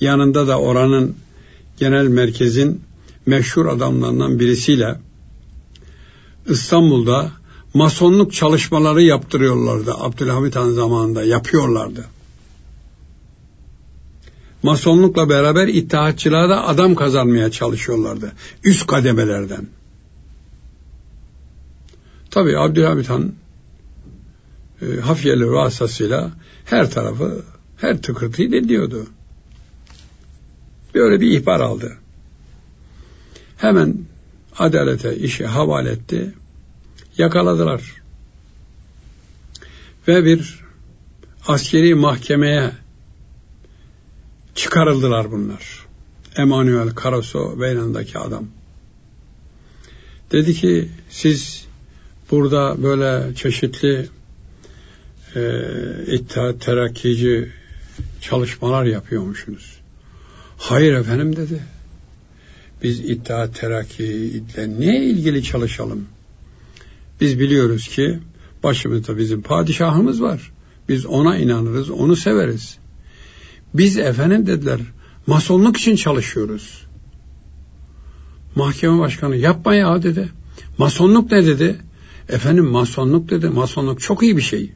yanında 0.00 0.46
da 0.46 0.60
oranın 0.60 1.16
genel 1.78 2.06
merkezin 2.06 2.82
meşhur 3.26 3.66
adamlarından 3.66 4.40
birisiyle 4.40 5.00
İstanbul'da 6.46 7.32
masonluk 7.74 8.32
çalışmaları 8.32 9.02
yaptırıyorlardı. 9.02 9.94
Abdülhamit 9.94 10.56
Han 10.56 10.70
zamanında 10.70 11.24
yapıyorlardı. 11.24 12.15
Masonlukla 14.62 15.28
beraber 15.28 15.68
ittihatçılığa 15.68 16.48
da 16.48 16.66
adam 16.66 16.94
kazanmaya 16.94 17.50
çalışıyorlardı. 17.50 18.32
Üst 18.64 18.86
kademelerden. 18.86 19.66
Tabi 22.30 22.58
Abdülhamit 22.58 23.10
Han 23.10 23.32
e, 24.82 25.00
hafiyeli 25.00 25.52
vasıtasıyla 25.52 26.30
her 26.64 26.90
tarafı, 26.90 27.44
her 27.76 28.02
tıkırtıyı 28.02 28.52
dinliyordu. 28.52 29.06
Böyle 30.94 31.20
bir 31.20 31.30
ihbar 31.30 31.60
aldı. 31.60 31.96
Hemen 33.56 33.98
adalete 34.58 35.16
işi 35.16 35.46
havale 35.46 35.90
etti. 35.90 36.34
Yakaladılar. 37.18 37.82
Ve 40.08 40.24
bir 40.24 40.60
askeri 41.46 41.94
mahkemeye 41.94 42.72
çıkarıldılar 44.56 45.32
bunlar. 45.32 45.86
Emanuel 46.36 46.88
Karaso 46.88 47.60
ve 47.60 47.68
yanındaki 47.68 48.18
adam. 48.18 48.46
Dedi 50.32 50.54
ki 50.54 50.88
siz 51.10 51.66
burada 52.30 52.82
böyle 52.82 53.34
çeşitli 53.34 54.08
e, 55.36 55.62
İttihat 56.06 56.60
Terakkici 56.60 57.48
çalışmalar 58.20 58.84
yapıyormuşsunuz. 58.84 59.80
Hayır 60.58 60.94
efendim 60.94 61.36
dedi. 61.36 61.62
Biz 62.82 63.00
İttihat 63.00 63.54
Terakki 63.54 64.04
ile 64.04 64.80
ne 64.80 65.04
ilgili 65.04 65.42
çalışalım? 65.42 66.04
Biz 67.20 67.40
biliyoruz 67.40 67.88
ki 67.88 68.18
başımızda 68.62 69.18
bizim 69.18 69.42
padişahımız 69.42 70.22
var. 70.22 70.52
Biz 70.88 71.06
ona 71.06 71.36
inanırız, 71.38 71.90
onu 71.90 72.16
severiz. 72.16 72.78
Biz 73.74 73.98
efendim 73.98 74.46
dediler, 74.46 74.80
masonluk 75.26 75.76
için 75.76 75.96
çalışıyoruz. 75.96 76.86
Mahkeme 78.54 78.98
başkanı 78.98 79.36
yapma 79.36 79.74
ya 79.74 80.02
dedi. 80.02 80.28
Masonluk 80.78 81.32
ne 81.32 81.46
dedi? 81.46 81.76
Efendim 82.28 82.66
masonluk 82.66 83.30
dedi. 83.30 83.48
Masonluk 83.48 84.00
çok 84.00 84.22
iyi 84.22 84.36
bir 84.36 84.42
şey. 84.42 84.72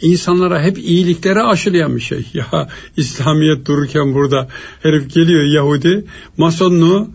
İnsanlara 0.00 0.62
hep 0.62 0.78
iyilikleri 0.78 1.42
aşılayan 1.42 1.96
bir 1.96 2.00
şey. 2.00 2.26
Ya 2.34 2.68
İslamiyet 2.96 3.66
dururken 3.66 4.14
burada 4.14 4.48
herif 4.82 5.14
geliyor 5.14 5.42
Yahudi. 5.42 6.04
Masonluğu 6.36 7.10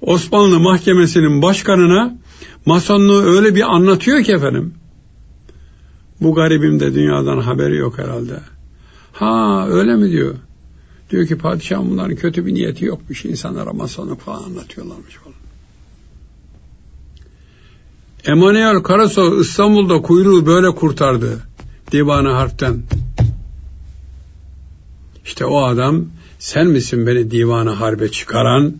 Osmanlı 0.00 0.60
mahkemesinin 0.60 1.42
başkanına 1.42 2.18
masonluğu 2.66 3.22
öyle 3.22 3.54
bir 3.54 3.74
anlatıyor 3.74 4.22
ki 4.22 4.32
efendim. 4.32 4.74
Bu 6.20 6.34
garibim 6.34 6.80
de 6.80 6.94
dünyadan 6.94 7.40
haberi 7.40 7.76
yok 7.76 7.98
herhalde. 7.98 8.40
Ha 9.18 9.66
öyle 9.68 9.96
mi 9.96 10.10
diyor. 10.10 10.34
Diyor 11.10 11.26
ki 11.26 11.38
padişahım 11.38 11.90
bunların 11.90 12.16
kötü 12.16 12.46
bir 12.46 12.54
niyeti 12.54 12.84
yokmuş. 12.84 13.24
İnsanlara 13.24 13.72
masonluk 13.72 14.20
falan 14.20 14.42
anlatıyorlarmış 14.42 15.14
falan. 15.14 15.36
Emanuel 18.24 18.82
Karaso 18.82 19.40
İstanbul'da 19.40 20.02
kuyruğu 20.02 20.46
böyle 20.46 20.70
kurtardı. 20.70 21.40
Divanı 21.92 22.28
Harp'ten. 22.28 22.82
İşte 25.24 25.44
o 25.44 25.62
adam 25.62 26.06
sen 26.38 26.66
misin 26.66 27.06
beni 27.06 27.30
divanı 27.30 27.70
harbe 27.70 28.10
çıkaran, 28.10 28.74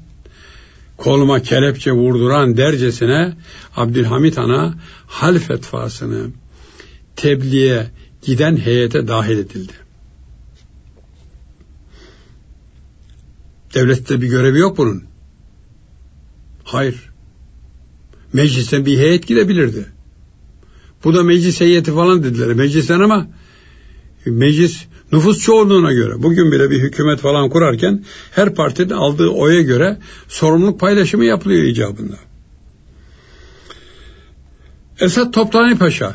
koluma 0.96 1.40
kelepçe 1.40 1.92
vurduran 1.92 2.56
dercesine 2.56 3.36
Abdülhamit 3.76 4.38
Han'a 4.38 4.74
hal 5.06 5.38
fetvasını 5.38 6.26
tebliğe 7.16 7.86
giden 8.22 8.56
heyete 8.56 9.08
dahil 9.08 9.38
edildi. 9.38 9.87
Devlette 13.74 14.20
bir 14.20 14.28
görevi 14.28 14.58
yok 14.58 14.78
bunun. 14.78 15.04
Hayır. 16.64 17.10
Meclisten 18.32 18.86
bir 18.86 18.98
heyet 18.98 19.26
gidebilirdi. 19.26 19.86
Bu 21.04 21.14
da 21.14 21.22
meclis 21.22 21.60
heyeti 21.60 21.92
falan 21.92 22.24
dediler. 22.24 22.54
Meclisten 22.54 23.00
ama 23.00 23.26
meclis 24.26 24.84
nüfus 25.12 25.38
çoğunluğuna 25.38 25.92
göre 25.92 26.22
bugün 26.22 26.52
bile 26.52 26.70
bir 26.70 26.80
hükümet 26.80 27.20
falan 27.20 27.50
kurarken 27.50 28.04
her 28.30 28.54
partinin 28.54 28.90
aldığı 28.90 29.28
oya 29.28 29.62
göre 29.62 29.98
sorumluluk 30.28 30.80
paylaşımı 30.80 31.24
yapılıyor 31.24 31.62
icabında. 31.62 32.16
Esat 35.00 35.34
Toptani 35.34 35.78
Paşa 35.78 36.14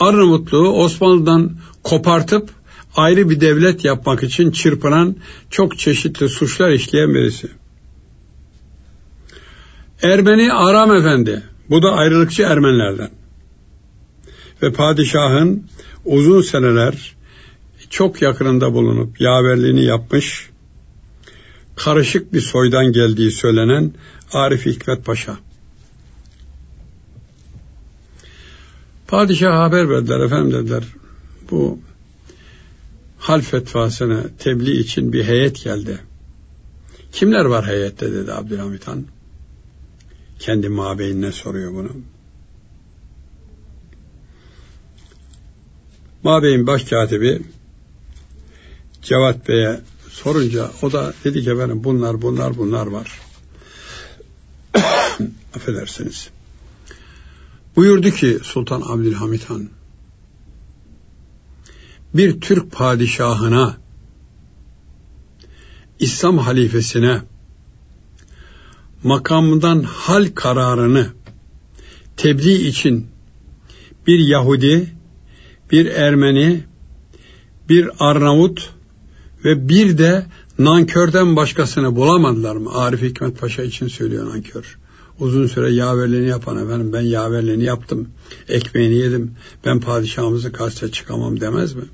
Arnavutluğu 0.00 0.68
Osmanlı'dan 0.68 1.56
kopartıp 1.82 2.50
ayrı 2.96 3.30
bir 3.30 3.40
devlet 3.40 3.84
yapmak 3.84 4.22
için 4.22 4.50
çırpınan 4.50 5.16
çok 5.50 5.78
çeşitli 5.78 6.28
suçlar 6.28 6.70
işleyen 6.70 7.14
birisi. 7.14 7.48
Ermeni 10.02 10.52
Aram 10.52 10.96
Efendi, 10.96 11.42
bu 11.70 11.82
da 11.82 11.92
ayrılıkçı 11.92 12.42
Ermenilerden. 12.42 13.10
Ve 14.62 14.72
padişahın 14.72 15.66
uzun 16.04 16.42
seneler 16.42 17.16
çok 17.90 18.22
yakınında 18.22 18.74
bulunup 18.74 19.20
yaverliğini 19.20 19.84
yapmış, 19.84 20.50
karışık 21.76 22.32
bir 22.32 22.40
soydan 22.40 22.92
geldiği 22.92 23.30
söylenen 23.30 23.92
Arif 24.32 24.66
Hikmet 24.66 25.04
Paşa. 25.04 25.36
Padişah 29.08 29.58
haber 29.58 29.90
verdiler 29.90 30.20
efendim 30.20 30.52
dediler. 30.52 30.84
Bu 31.50 31.78
hal 33.26 33.40
fetvasını 33.40 34.30
tebliğ 34.38 34.78
için 34.78 35.12
bir 35.12 35.24
heyet 35.24 35.64
geldi. 35.64 35.98
Kimler 37.12 37.44
var 37.44 37.66
heyette 37.66 38.12
dedi 38.12 38.32
Abdülhamit 38.32 38.86
Han. 38.86 39.04
Kendi 40.38 40.68
mabeyinine 40.68 41.32
soruyor 41.32 41.72
bunu. 41.72 41.90
Mabeyin 46.22 46.66
başkatibi 46.66 47.42
Cevat 49.02 49.48
Bey'e 49.48 49.80
sorunca 50.10 50.70
o 50.82 50.92
da 50.92 51.14
dedi 51.24 51.42
ki 51.42 51.50
efendim 51.50 51.84
bunlar 51.84 52.22
bunlar 52.22 52.58
bunlar 52.58 52.86
var. 52.86 53.20
Affedersiniz. 55.54 56.28
Buyurdu 57.76 58.10
ki 58.10 58.38
Sultan 58.42 58.82
Abdülhamit 58.86 59.44
Han 59.44 59.75
bir 62.14 62.40
Türk 62.40 62.72
padişahına 62.72 63.76
İslam 65.98 66.38
halifesine 66.38 67.20
makamından 69.02 69.82
hal 69.82 70.26
kararını 70.34 71.06
tebliğ 72.16 72.68
için 72.68 73.06
bir 74.06 74.18
Yahudi, 74.18 74.92
bir 75.72 75.86
Ermeni, 75.86 76.64
bir 77.68 77.90
Arnavut 77.98 78.70
ve 79.44 79.68
bir 79.68 79.98
de 79.98 80.26
nankörden 80.58 81.36
başkasını 81.36 81.96
bulamadılar 81.96 82.56
mı? 82.56 82.70
Arif 82.74 83.02
Hikmet 83.02 83.40
Paşa 83.40 83.62
için 83.62 83.88
söylüyor 83.88 84.28
nankör. 84.28 84.78
Uzun 85.20 85.46
süre 85.46 85.70
yaverliğini 85.70 86.28
yapan 86.28 86.64
efendim 86.64 86.92
ben 86.92 87.00
yaverliğini 87.00 87.64
yaptım, 87.64 88.08
ekmeğini 88.48 88.94
yedim, 88.94 89.34
ben 89.64 89.80
padişahımızı 89.80 90.52
karşıya 90.52 90.92
çıkamam 90.92 91.40
demez 91.40 91.74
mi? 91.74 91.84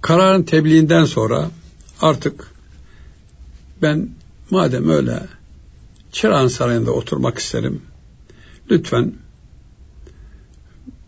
Kararın 0.00 0.42
tebliğinden 0.42 1.04
sonra 1.04 1.50
artık 2.00 2.52
ben 3.82 4.10
madem 4.50 4.88
öyle 4.88 5.22
Çırağan 6.12 6.48
Sarayı'nda 6.48 6.90
oturmak 6.90 7.38
isterim. 7.38 7.82
Lütfen 8.70 9.14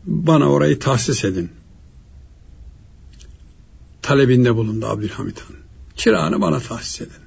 bana 0.05 0.51
orayı 0.51 0.79
tahsis 0.79 1.25
edin. 1.25 1.51
Talebinde 4.03 4.57
bulundu 4.57 4.87
Abdülhamit 4.87 5.41
Han. 5.41 5.68
Çırağını 5.99 6.41
bana 6.41 6.61
tahsis 6.61 7.01
edin. 7.01 7.23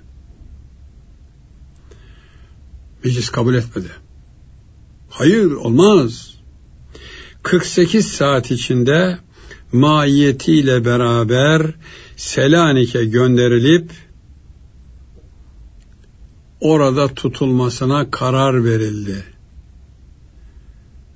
Meclis 3.03 3.29
kabul 3.29 3.55
etmedi. 3.55 3.87
Hayır 5.09 5.51
olmaz. 5.51 6.33
48 7.43 8.07
saat 8.07 8.51
içinde 8.51 9.17
maiyetiyle 9.71 10.85
beraber 10.85 11.61
Selanik'e 12.15 13.05
gönderilip 13.05 13.91
orada 16.59 17.07
tutulmasına 17.07 18.11
karar 18.11 18.65
verildi. 18.65 19.23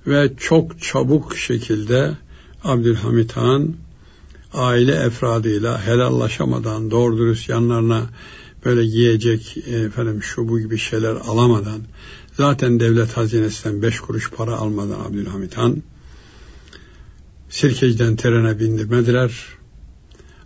Ve 0.08 0.32
çok 0.38 0.82
çabuk 0.82 1.38
şekilde 1.38 2.18
Abdülhamit 2.63 3.38
Han 3.38 3.85
aile 4.56 4.96
efradıyla 4.96 5.86
helallaşamadan 5.86 6.91
doğru 6.91 7.18
dürüst 7.18 7.50
yanlarına 7.50 8.10
böyle 8.65 8.82
yiyecek 8.82 9.58
efendim 9.58 10.24
şu 10.24 10.50
bu 10.50 10.60
gibi 10.60 10.78
şeyler 10.78 11.15
alamadan 11.15 11.82
zaten 12.34 12.80
devlet 12.80 13.18
hazinesinden 13.18 13.82
beş 13.82 14.00
kuruş 14.00 14.32
para 14.32 14.52
almadan 14.52 15.00
Abdülhamit 15.00 15.58
Han 15.58 15.84
Sirkeci'den 17.50 18.15
trene 18.15 18.60
bindirmediler. 18.60 19.32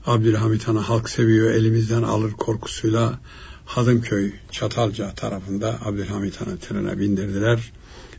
Abdülhamit 0.05 0.67
Han'ı 0.67 0.79
halk 0.79 1.09
seviyor 1.09 1.51
elimizden 1.51 2.03
alır 2.03 2.31
korkusuyla 2.31 3.19
Hadımköy 3.65 4.31
Çatalca 4.51 5.13
tarafında 5.15 5.79
Abdülhamit 5.85 6.41
Han'ı 6.41 6.57
trene 6.57 6.99
bindirdiler 6.99 7.71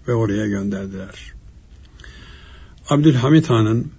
ve 0.09 0.15
oraya 0.15 0.47
gönderdiler. 0.47 1.33
Abdülhamit 2.89 3.51
Han'ın 3.51 3.93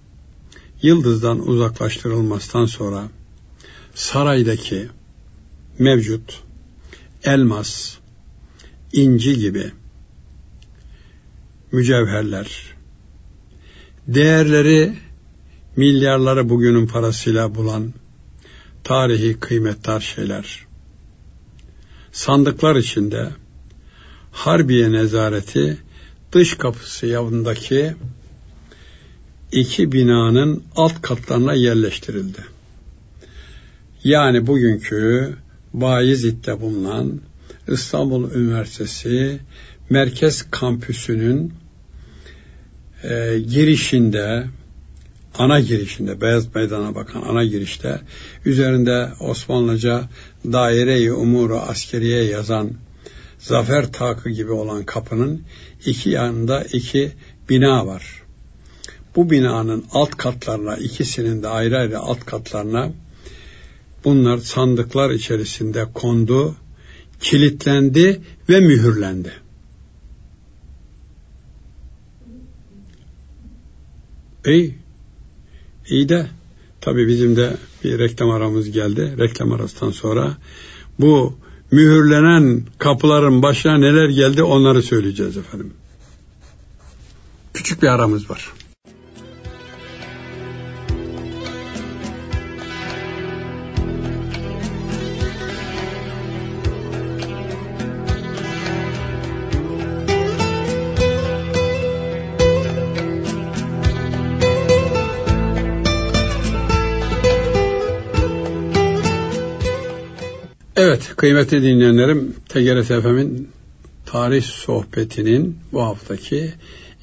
Yıldız'dan 0.82 1.48
uzaklaştırılmasından 1.48 2.66
sonra 2.66 3.08
saraydaki 3.94 4.88
mevcut 5.78 6.42
elmas, 7.24 7.94
inci 8.92 9.38
gibi 9.38 9.72
mücevherler, 11.72 12.74
değerleri 14.08 14.96
milyarları 15.76 16.48
bugünün 16.48 16.86
parasıyla 16.86 17.54
bulan 17.54 17.92
tarihi 18.84 19.40
kıymetli 19.40 20.02
şeyler, 20.02 20.66
sandıklar 22.12 22.76
içinde 22.76 23.30
Harbiye 24.32 24.92
Nezareti 24.92 25.78
dış 26.32 26.54
kapısı 26.54 27.06
yanındaki 27.06 27.94
iki 29.52 29.92
binanın 29.92 30.62
alt 30.76 31.02
katlarına 31.02 31.54
yerleştirildi. 31.54 32.44
Yani 34.04 34.46
bugünkü 34.46 35.34
Bayezid'de 35.74 36.60
bulunan 36.60 37.20
İstanbul 37.68 38.30
Üniversitesi 38.30 39.40
Merkez 39.90 40.50
Kampüsü'nün 40.50 41.52
e, 43.04 43.38
girişinde 43.38 44.44
ana 45.38 45.60
girişinde 45.60 46.20
Beyaz 46.20 46.54
Meydan'a 46.54 46.94
bakan 46.94 47.22
ana 47.22 47.44
girişte 47.44 48.00
üzerinde 48.44 49.08
Osmanlıca 49.20 50.08
daire-i 50.44 51.12
umuru 51.12 51.58
askeriye 51.58 52.24
yazan 52.24 52.70
zafer 53.38 53.92
takı 53.92 54.30
gibi 54.30 54.52
olan 54.52 54.84
kapının 54.84 55.42
iki 55.86 56.10
yanında 56.10 56.64
iki 56.64 57.12
bina 57.48 57.86
var. 57.86 58.21
Bu 59.16 59.30
binanın 59.30 59.84
alt 59.92 60.16
katlarına 60.16 60.76
ikisinin 60.76 61.42
de 61.42 61.48
ayrı 61.48 61.78
ayrı 61.78 61.98
alt 61.98 62.26
katlarına 62.26 62.92
bunlar 64.04 64.38
sandıklar 64.38 65.10
içerisinde 65.10 65.86
kondu, 65.94 66.56
kilitlendi 67.20 68.20
ve 68.48 68.60
mühürlendi. 68.60 69.32
İyi. 74.46 74.74
İyi 75.88 76.08
de 76.08 76.26
tabii 76.80 77.08
bizim 77.08 77.36
de 77.36 77.56
bir 77.84 77.98
reklam 77.98 78.30
aramız 78.30 78.70
geldi. 78.70 79.14
Reklam 79.18 79.52
arasından 79.52 79.92
sonra 79.92 80.36
bu 80.98 81.34
mühürlenen 81.70 82.62
kapıların 82.78 83.42
başına 83.42 83.78
neler 83.78 84.08
geldi 84.08 84.42
onları 84.42 84.82
söyleyeceğiz 84.82 85.36
efendim. 85.36 85.72
Küçük 87.54 87.82
bir 87.82 87.88
aramız 87.88 88.30
var. 88.30 88.52
Kıymetli 111.22 111.62
dinleyenlerim, 111.62 112.34
TGRT 112.48 112.86
FM'in 112.86 113.48
tarih 114.06 114.42
sohbetinin 114.42 115.58
bu 115.72 115.82
haftaki 115.82 116.52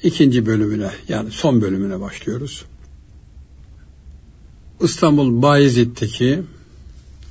ikinci 0.02 0.46
bölümüne, 0.46 0.90
yani 1.08 1.30
son 1.30 1.62
bölümüne 1.62 2.00
başlıyoruz. 2.00 2.64
İstanbul 4.80 5.42
Bayezid'deki 5.42 6.42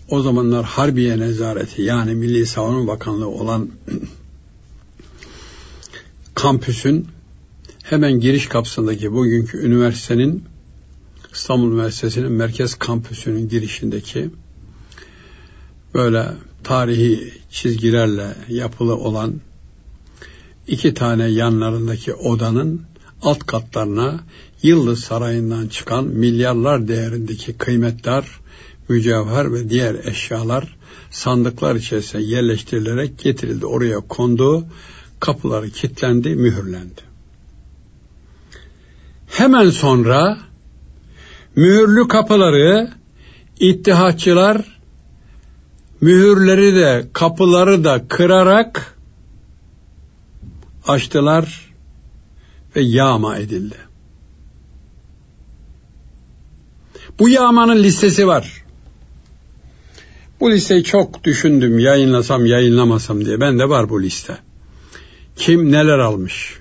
o 0.10 0.21
zamanlar 0.21 0.65
Harbiye 0.65 1.19
Nezareti 1.19 1.82
yani 1.82 2.15
Milli 2.15 2.45
Savunma 2.45 2.88
Bakanlığı 2.88 3.28
olan 3.28 3.69
kampüsün 6.36 7.08
hemen 7.84 8.19
giriş 8.19 8.47
kapısındaki 8.47 9.13
bugünkü 9.13 9.58
üniversitenin 9.58 10.43
İstanbul 11.34 11.71
Üniversitesi'nin 11.71 12.32
merkez 12.32 12.75
kampüsünün 12.75 13.49
girişindeki 13.49 14.30
böyle 15.93 16.25
tarihi 16.63 17.34
çizgilerle 17.52 18.36
yapılı 18.50 18.95
olan 18.95 19.41
iki 20.67 20.93
tane 20.93 21.28
yanlarındaki 21.28 22.13
odanın 22.13 22.82
alt 23.22 23.39
katlarına 23.39 24.19
Yıldız 24.63 25.00
Sarayı'ndan 25.00 25.67
çıkan 25.67 26.06
milyarlar 26.06 26.88
değerindeki 26.88 27.54
kıymetler, 27.54 28.26
mücevher 28.89 29.54
ve 29.54 29.69
diğer 29.69 29.95
eşyalar 30.06 30.78
sandıklar 31.12 31.76
içerisine 31.76 32.22
yerleştirilerek 32.22 33.19
getirildi. 33.19 33.65
Oraya 33.65 34.00
kondu, 34.00 34.65
kapıları 35.19 35.69
kilitlendi, 35.69 36.36
mühürlendi. 36.36 37.02
Hemen 39.28 39.69
sonra 39.69 40.38
mühürlü 41.56 42.08
kapıları 42.08 42.91
ittihatçılar 43.60 44.78
mühürleri 46.01 46.75
de 46.75 47.07
kapıları 47.13 47.83
da 47.83 48.07
kırarak 48.07 48.97
açtılar 50.88 51.73
ve 52.75 52.81
yağma 52.81 53.38
edildi. 53.38 53.75
Bu 57.19 57.29
yağmanın 57.29 57.83
listesi 57.83 58.27
var. 58.27 58.63
Bu 60.39 60.51
listeyi 60.51 60.83
çok 60.83 61.23
düşündüm 61.23 61.79
yayınlasam 61.79 62.45
yayınlamasam 62.45 63.25
diye. 63.25 63.41
Ben 63.41 63.59
de 63.59 63.69
var 63.69 63.89
bu 63.89 64.03
liste. 64.03 64.38
Kim 65.35 65.71
neler 65.71 65.99
almış? 65.99 66.59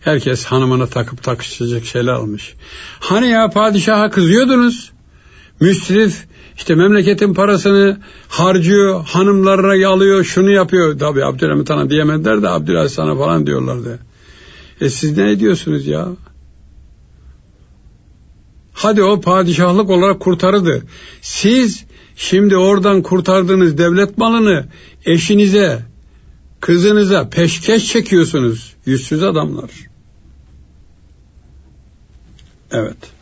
Herkes 0.00 0.44
hanımına 0.44 0.86
takıp 0.86 1.22
takışacak 1.22 1.84
şeyler 1.84 2.12
almış. 2.12 2.54
Hani 3.00 3.28
ya 3.28 3.50
padişaha 3.50 4.10
kızıyordunuz? 4.10 4.92
Müsrif 5.60 6.26
işte 6.60 6.74
memleketin 6.74 7.34
parasını 7.34 7.98
harcıyor, 8.28 9.04
hanımlarına 9.04 9.88
alıyor, 9.88 10.24
şunu 10.24 10.50
yapıyor. 10.50 10.98
Tabi 10.98 11.24
Abdülhamit 11.24 11.70
Han'a 11.70 11.90
diyemediler 11.90 12.42
de 12.42 12.48
Abdülaziz 12.48 12.98
Han'a 12.98 13.16
falan 13.16 13.46
diyorlardı. 13.46 13.98
E 14.80 14.90
siz 14.90 15.16
ne 15.16 15.30
ediyorsunuz 15.30 15.86
ya? 15.86 16.08
Hadi 18.72 19.02
o 19.02 19.20
padişahlık 19.20 19.90
olarak 19.90 20.20
kurtardı. 20.20 20.82
Siz 21.20 21.84
şimdi 22.16 22.56
oradan 22.56 23.02
kurtardığınız 23.02 23.78
devlet 23.78 24.18
malını 24.18 24.66
eşinize, 25.06 25.82
kızınıza 26.60 27.28
peşkeş 27.28 27.88
çekiyorsunuz. 27.88 28.74
Yüzsüz 28.86 29.22
adamlar. 29.22 29.70
Evet. 32.70 33.19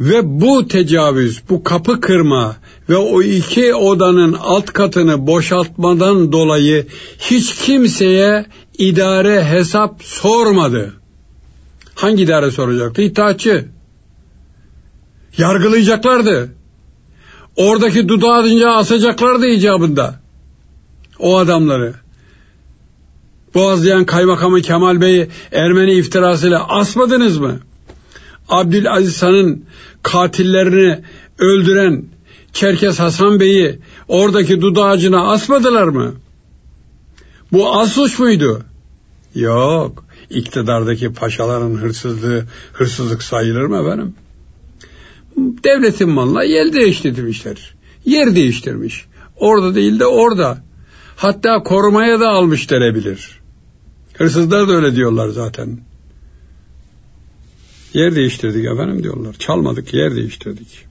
Ve 0.00 0.40
bu 0.40 0.68
tecavüz, 0.68 1.42
bu 1.50 1.64
kapı 1.64 2.00
kırma 2.00 2.56
ve 2.88 2.96
o 2.96 3.22
iki 3.22 3.74
odanın 3.74 4.32
alt 4.32 4.66
katını 4.66 5.26
boşaltmadan 5.26 6.32
dolayı 6.32 6.86
hiç 7.18 7.54
kimseye 7.54 8.46
idare 8.78 9.44
hesap 9.44 10.02
sormadı. 10.02 10.94
Hangi 11.94 12.22
idare 12.22 12.50
soracaktı? 12.50 13.02
İtaatçı. 13.02 13.68
Yargılayacaklardı. 15.38 16.52
Oradaki 17.56 18.08
dudağı 18.08 18.32
adınca 18.32 18.70
asacaklardı 18.70 19.46
icabında. 19.46 20.20
O 21.18 21.38
adamları. 21.38 21.94
Boğazlayan 23.54 24.04
kaymakamı 24.04 24.60
Kemal 24.60 25.00
Bey'i 25.00 25.28
Ermeni 25.52 25.92
iftirasıyla 25.92 26.68
asmadınız 26.68 27.38
mı? 27.38 27.60
Abdülaziz 28.50 29.22
Han'ın 29.22 29.64
katillerini 30.02 31.00
öldüren 31.38 32.04
Çerkes 32.52 33.00
Hasan 33.00 33.40
Bey'i 33.40 33.78
oradaki 34.08 34.60
dudu 34.60 34.84
ağacına 34.84 35.32
asmadılar 35.32 35.88
mı? 35.88 36.14
Bu 37.52 37.74
az 37.80 37.92
suç 37.92 38.18
muydu? 38.18 38.62
Yok. 39.34 40.04
İktidardaki 40.30 41.12
paşaların 41.12 41.74
hırsızlığı 41.74 42.44
hırsızlık 42.72 43.22
sayılır 43.22 43.62
mı 43.62 43.76
efendim? 43.76 44.14
Devletin 45.36 46.10
malına 46.10 46.42
yer 46.42 46.72
değiştirmişler. 46.72 47.74
Yer 48.04 48.34
değiştirmiş. 48.34 49.06
Orada 49.36 49.74
değil 49.74 50.00
de 50.00 50.06
orada. 50.06 50.58
Hatta 51.16 51.62
korumaya 51.62 52.20
da 52.20 52.28
almış 52.28 52.70
denebilir. 52.70 53.40
Hırsızlar 54.14 54.68
da 54.68 54.72
öyle 54.72 54.96
diyorlar 54.96 55.28
zaten. 55.28 55.78
Yer 57.94 58.14
değiştirdik 58.14 58.64
efendim 58.64 59.02
diyorlar. 59.02 59.34
Çalmadık, 59.34 59.94
yer 59.94 60.16
değiştirdik. 60.16 60.86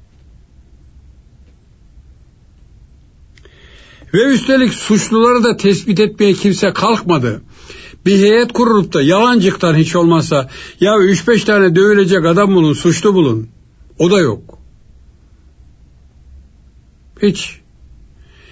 Ve 4.14 4.24
üstelik 4.24 4.74
suçluları 4.74 5.44
da 5.44 5.58
tespit 5.58 6.00
etmeye 6.00 6.34
kimse 6.34 6.74
kalkmadı. 6.74 7.42
Bir 8.06 8.20
heyet 8.20 8.54
kurulup 8.54 8.94
da 8.94 9.02
yalancıktan 9.02 9.76
hiç 9.76 9.96
olmazsa 9.96 10.50
ya 10.80 10.98
üç 10.98 11.28
beş 11.28 11.44
tane 11.44 11.76
dövülecek 11.76 12.26
adam 12.26 12.56
bulun, 12.56 12.74
suçlu 12.74 13.14
bulun. 13.14 13.50
O 14.00 14.12
da 14.12 14.20
yok. 14.20 14.60
Hiç. 17.22 17.60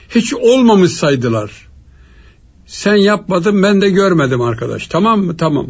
Hiç 0.09 0.33
olmamış 0.33 0.91
saydılar. 0.91 1.67
Sen 2.65 2.95
yapmadın 2.95 3.63
ben 3.63 3.81
de 3.81 3.89
görmedim 3.89 4.41
arkadaş. 4.41 4.87
Tamam 4.87 5.25
mı? 5.25 5.37
Tamam. 5.37 5.67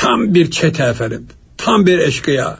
Tam 0.00 0.34
bir 0.34 0.50
çete 0.50 0.82
efendim. 0.84 1.26
Tam 1.56 1.86
bir 1.86 1.98
eşkıya. 1.98 2.58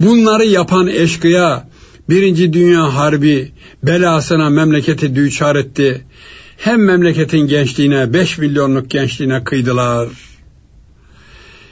Bunları 0.00 0.44
yapan 0.44 0.86
eşkıya 0.86 1.68
Birinci 2.08 2.52
Dünya 2.52 2.94
Harbi 2.94 3.52
belasına 3.82 4.50
memleketi 4.50 5.14
düçar 5.14 5.56
etti. 5.56 6.06
Hem 6.56 6.84
memleketin 6.84 7.46
gençliğine, 7.46 8.12
beş 8.12 8.38
milyonluk 8.38 8.90
gençliğine 8.90 9.44
kıydılar. 9.44 10.08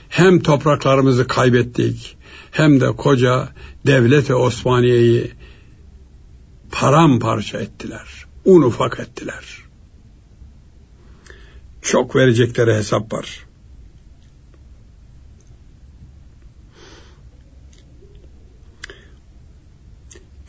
Hem 0.09 0.41
topraklarımızı 0.41 1.27
kaybettik, 1.27 2.17
hem 2.51 2.81
de 2.81 2.87
koca 2.87 3.49
devlet-i 3.87 4.35
Osmaniye'yi 4.35 5.31
paramparça 6.73 7.59
ettiler. 7.59 8.25
Un 8.45 8.63
ufak 8.63 9.01
ettiler. 9.01 9.45
Çok 11.83 12.17
verecekleri 12.17 12.75
hesap 12.75 13.13
var. 13.13 13.45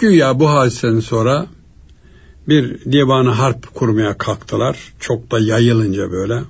Güya 0.10 0.40
bu 0.40 0.50
hadiseden 0.50 1.00
sonra 1.00 1.48
bir 2.48 2.92
divanı 2.92 3.30
harp 3.30 3.74
kurmaya 3.74 4.18
kalktılar. 4.18 4.94
Çok 5.00 5.32
da 5.32 5.40
yayılınca 5.40 6.12
böyle. 6.12 6.42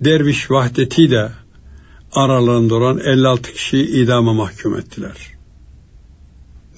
Derviş 0.00 0.50
Vahdeti 0.50 1.10
de 1.10 1.32
aralarında 2.12 2.74
olan 2.74 2.98
56 2.98 3.52
kişiyi 3.52 3.86
idama 3.86 4.32
mahkum 4.32 4.76
ettiler. 4.76 5.16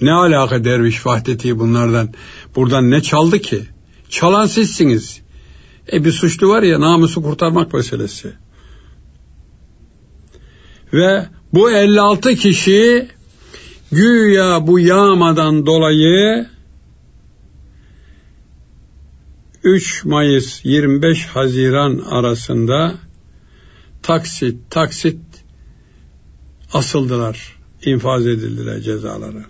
Ne 0.00 0.12
alaka 0.12 0.64
Derviş 0.64 1.06
Vahdeti 1.06 1.58
bunlardan? 1.58 2.14
Buradan 2.56 2.90
ne 2.90 3.02
çaldı 3.02 3.38
ki? 3.38 3.62
Çalan 4.08 4.46
sizsiniz. 4.46 5.20
E 5.92 6.04
bir 6.04 6.12
suçlu 6.12 6.48
var 6.48 6.62
ya 6.62 6.80
namusu 6.80 7.22
kurtarmak 7.22 7.74
meselesi. 7.74 8.32
Ve 10.92 11.26
bu 11.52 11.70
56 11.70 12.34
kişi 12.34 13.08
güya 13.92 14.66
bu 14.66 14.80
yağmadan 14.80 15.66
dolayı 15.66 16.46
3 19.64 20.04
Mayıs 20.04 20.64
25 20.64 21.26
Haziran 21.26 21.98
arasında 21.98 22.94
taksit 24.02 24.70
taksit 24.70 25.20
asıldılar, 26.72 27.56
infaz 27.84 28.26
edildiler 28.26 28.80
cezaları. 28.80 29.44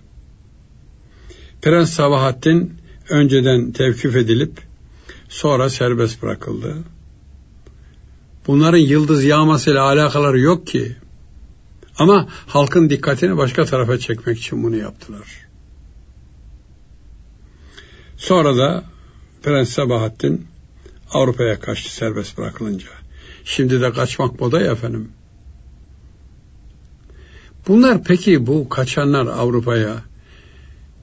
Prens 1.61 1.89
Sabahattin 1.89 2.73
önceden 3.09 3.71
tevkif 3.71 4.15
edilip 4.15 4.61
sonra 5.29 5.69
serbest 5.69 6.21
bırakıldı. 6.21 6.75
Bunların 8.47 8.77
yıldız 8.77 9.23
yağmasıyla 9.23 9.83
alakaları 9.83 10.39
yok 10.39 10.67
ki. 10.67 10.95
Ama 11.99 12.27
halkın 12.47 12.89
dikkatini 12.89 13.37
başka 13.37 13.65
tarafa 13.65 13.97
çekmek 13.97 14.37
için 14.37 14.63
bunu 14.63 14.75
yaptılar. 14.75 15.47
Sonra 18.17 18.57
da 18.57 18.83
Prens 19.43 19.69
Sabahattin 19.69 20.47
Avrupa'ya 21.11 21.59
kaçtı 21.59 21.95
serbest 21.95 22.37
bırakılınca. 22.37 22.87
Şimdi 23.45 23.81
de 23.81 23.91
kaçmak 23.91 24.39
moda 24.39 24.61
ya 24.61 24.71
efendim. 24.71 25.11
Bunlar 27.67 28.03
peki 28.03 28.47
bu 28.47 28.69
kaçanlar 28.69 29.25
Avrupa'ya 29.25 30.03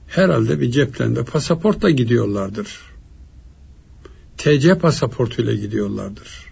herhalde 0.07 0.61
bir 0.61 0.71
ceplerinde 0.71 1.23
pasaportla 1.23 1.89
gidiyorlardır. 1.89 2.81
TC 4.37 4.77
pasaportuyla 4.77 5.53
gidiyorlardır 5.53 6.44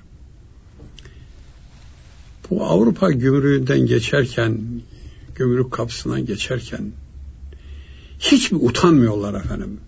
bu 2.50 2.64
Avrupa 2.64 3.12
gümrüğünden 3.12 3.80
geçerken, 3.80 4.62
gümrük 5.36 5.72
kapısından 5.72 6.26
geçerken 6.26 6.92
hiç 8.20 8.52
mi 8.52 8.58
utanmıyorlar 8.58 9.34
efendim? 9.34 9.80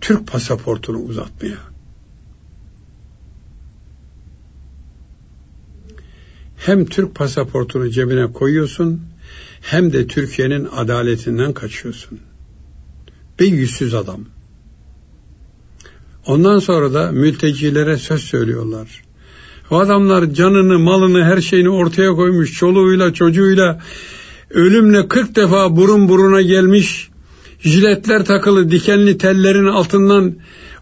Türk 0.00 0.26
pasaportunu 0.26 0.98
uzatmaya. 0.98 1.58
Hem 6.56 6.86
Türk 6.86 7.14
pasaportunu 7.14 7.90
cebine 7.90 8.32
koyuyorsun, 8.32 9.02
hem 9.60 9.92
de 9.92 10.06
Türkiye'nin 10.06 10.64
adaletinden 10.64 11.52
kaçıyorsun. 11.52 12.20
Bir 13.40 13.52
yüzsüz 13.52 13.94
adam. 13.94 14.24
Ondan 16.26 16.58
sonra 16.58 16.94
da 16.94 17.12
mültecilere 17.12 17.98
söz 17.98 18.22
söylüyorlar. 18.22 19.05
O 19.70 19.78
adamlar 19.78 20.24
canını, 20.24 20.78
malını, 20.78 21.24
her 21.24 21.40
şeyini 21.40 21.68
ortaya 21.68 22.12
koymuş. 22.12 22.52
Çoluğuyla, 22.52 23.12
çocuğuyla 23.12 23.80
ölümle 24.50 25.08
40 25.08 25.36
defa 25.36 25.76
burun 25.76 26.08
buruna 26.08 26.42
gelmiş. 26.42 27.08
Jiletler 27.60 28.24
takılı 28.24 28.70
dikenli 28.70 29.18
tellerin 29.18 29.66
altından 29.66 30.34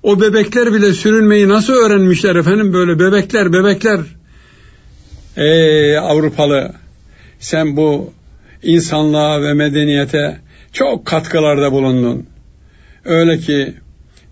o 0.03 0.21
bebekler 0.21 0.75
bile 0.75 0.93
sürünmeyi 0.93 1.49
nasıl 1.49 1.73
öğrenmişler 1.73 2.37
efendim 2.37 2.73
böyle 2.73 2.99
bebekler 2.99 3.53
bebekler. 3.53 4.01
Ey 5.37 5.99
Avrupalı 5.99 6.73
sen 7.39 7.77
bu 7.77 8.13
insanlığa 8.63 9.43
ve 9.43 9.55
medeniyete 9.55 10.41
çok 10.73 11.07
katkılarda 11.07 11.73
bulundun. 11.73 12.27
Öyle 13.05 13.39
ki 13.39 13.75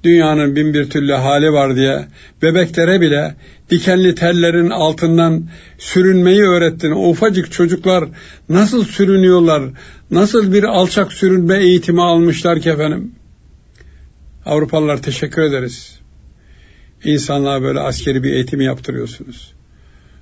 dünyanın 0.05 0.57
bin 0.57 0.75
bir 0.75 0.91
türlü 0.91 1.13
hali 1.13 1.53
var 1.53 1.77
diye 1.77 2.07
bebeklere 2.43 3.01
bile 3.01 3.35
dikenli 3.71 4.15
tellerin 4.15 4.71
altından 4.71 5.49
sürünmeyi 5.79 6.43
öğrettin. 6.43 6.91
O 6.91 7.09
ufacık 7.09 7.53
çocuklar 7.53 8.09
nasıl 8.49 8.85
sürünüyorlar, 8.85 9.63
nasıl 10.11 10.53
bir 10.53 10.65
alçak 10.65 11.13
sürünme 11.13 11.59
eğitimi 11.59 12.03
almışlar 12.03 12.61
ki 12.61 12.71
efendim. 12.71 13.13
Avrupalılar 14.47 15.03
teşekkür 15.03 15.43
ederiz. 15.43 15.99
İnsanlığa 17.05 17.63
böyle 17.63 17.81
askeri 17.81 18.23
bir 18.23 18.33
eğitimi 18.33 18.65
yaptırıyorsunuz. 18.65 19.53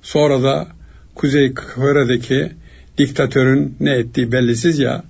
Sonra 0.02 0.42
da 0.42 0.68
Kuzey 1.14 1.54
Kore'deki 1.54 2.52
diktatörün 2.98 3.76
ne 3.80 3.90
ettiği 3.90 4.32
bellisiz 4.32 4.78
ya, 4.78 5.04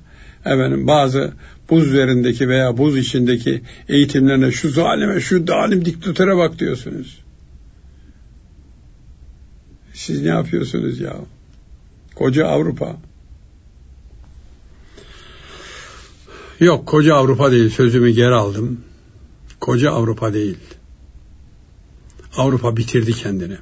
efendim 0.44 0.86
bazı 0.86 1.32
buz 1.70 1.86
üzerindeki 1.86 2.48
veya 2.48 2.78
buz 2.78 2.96
içindeki 2.96 3.62
eğitimlerine 3.88 4.52
şu 4.52 4.70
zalime, 4.70 5.20
şu 5.20 5.46
dalim 5.46 5.84
diktatöre 5.84 6.36
bak 6.36 6.58
diyorsunuz. 6.58 7.18
Siz 9.92 10.22
ne 10.22 10.28
yapıyorsunuz 10.28 11.00
ya? 11.00 11.16
Koca 12.14 12.46
Avrupa. 12.46 12.96
Yok 16.60 16.86
koca 16.86 17.14
Avrupa 17.14 17.52
değil 17.52 17.70
sözümü 17.70 18.10
geri 18.10 18.34
aldım. 18.34 18.80
Koca 19.60 19.90
Avrupa 19.90 20.34
değil. 20.34 20.56
Avrupa 22.36 22.76
bitirdi 22.76 23.12
kendini. 23.12 23.56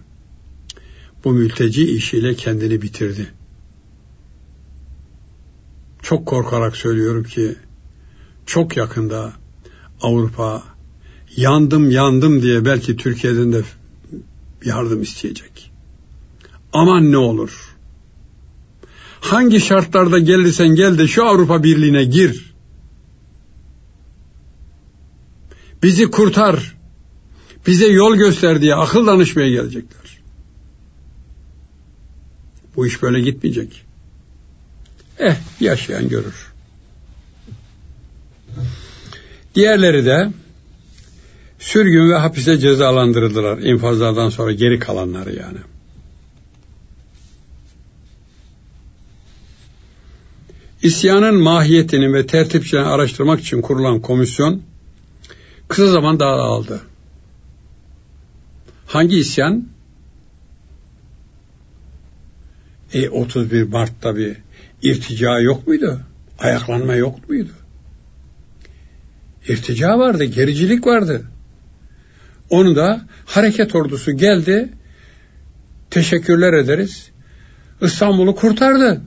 Bu 1.25 1.33
mülteci 1.33 1.85
işiyle 1.85 2.35
kendini 2.35 2.83
bitirdi. 2.83 3.27
Çok 6.03 6.27
korkarak 6.27 6.77
söylüyorum 6.77 7.25
ki 7.25 7.57
çok 8.49 8.77
yakında 8.77 9.33
Avrupa 10.03 10.63
yandım 11.37 11.91
yandım 11.91 12.43
diye 12.43 12.65
belki 12.65 12.97
Türkiye'den 12.97 13.53
de 13.53 13.63
yardım 14.65 15.03
isteyecek. 15.03 15.71
Aman 16.73 17.13
ne 17.13 17.17
olur. 17.17 17.77
Hangi 19.21 19.61
şartlarda 19.61 20.19
gelirsen 20.19 20.69
gel 20.69 20.99
de 20.99 21.07
şu 21.07 21.25
Avrupa 21.25 21.63
Birliği'ne 21.63 22.05
gir. 22.05 22.55
Bizi 25.83 26.11
kurtar. 26.11 26.77
Bize 27.67 27.87
yol 27.87 28.17
göster 28.17 28.61
diye 28.61 28.75
akıl 28.75 29.07
danışmaya 29.07 29.51
gelecekler. 29.51 30.19
Bu 32.77 32.87
iş 32.87 33.03
böyle 33.03 33.21
gitmeyecek. 33.21 33.85
Eh 35.19 35.37
yaşayan 35.61 36.09
görür. 36.09 36.48
Diğerleri 39.55 40.07
de 40.07 40.31
Sürgün 41.59 42.11
ve 42.11 42.15
hapise 42.15 42.59
cezalandırıldılar 42.59 43.59
infazlardan 43.59 44.29
sonra 44.29 44.53
geri 44.53 44.79
kalanları 44.79 45.37
yani. 45.37 45.59
İsyanın 50.83 51.35
mahiyetini 51.35 52.15
ve 52.15 52.27
tertipçilerini 52.27 52.89
araştırmak 52.89 53.41
için 53.41 53.63
kurulan 53.63 54.01
komisyon 54.01 54.63
kısa 55.69 55.87
zaman 55.87 56.21
dağıldı. 56.21 56.81
Hangi 58.87 59.19
isyan? 59.19 59.69
E 62.93 63.09
31 63.09 63.63
Mart'ta 63.63 64.17
bir 64.17 64.37
irtica 64.83 65.41
yok 65.41 65.67
muydu? 65.67 66.01
Ayaklanma 66.39 66.95
yok 66.95 67.29
muydu? 67.29 67.53
İrtica 69.49 69.99
vardı, 69.99 70.25
gericilik 70.25 70.87
vardı. 70.87 71.25
Onu 72.51 72.77
da 72.77 73.01
hareket 73.27 73.75
ordusu 73.75 74.13
geldi. 74.13 74.69
Teşekkürler 75.91 76.53
ederiz. 76.53 77.11
İstanbul'u 77.83 78.35
kurtardı. 78.35 79.01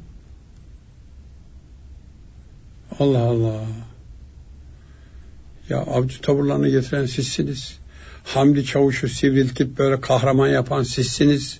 Allah 2.99 3.19
Allah. 3.19 3.61
Ya 5.69 5.77
avcı 5.77 6.21
tavırlarını 6.21 6.69
getiren 6.69 7.05
sizsiniz. 7.05 7.77
Hamdi 8.23 8.65
Çavuş'u 8.65 9.09
sivriltip 9.09 9.77
böyle 9.77 10.01
kahraman 10.01 10.47
yapan 10.47 10.83
sizsiniz. 10.83 11.59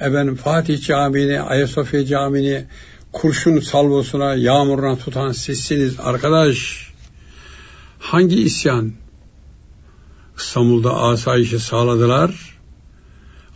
Efendim 0.00 0.34
Fatih 0.34 0.82
Camii'ni, 0.82 1.40
Ayasofya 1.40 2.06
Camii'ni 2.06 2.64
kurşun 3.12 3.60
salvosuna, 3.60 4.34
yağmuruna 4.34 4.96
tutan 4.96 5.32
sizsiniz 5.32 6.00
arkadaş. 6.00 6.89
Hangi 8.00 8.42
isyan? 8.42 8.92
İstanbul'da 10.38 10.96
asayişi 10.96 11.60
sağladılar. 11.60 12.58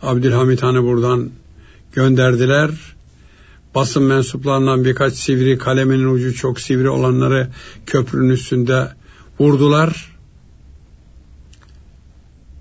Abdülhamit 0.01 0.63
Han'ı 0.63 0.83
buradan 0.83 1.29
gönderdiler. 1.93 2.69
Basın 3.75 4.03
mensuplarından 4.03 4.85
birkaç 4.85 5.13
sivri 5.13 5.57
kaleminin 5.57 6.13
ucu 6.13 6.35
çok 6.35 6.59
sivri 6.59 6.89
olanları 6.89 7.49
köprünün 7.85 8.29
üstünde 8.29 8.91
vurdular. 9.39 10.17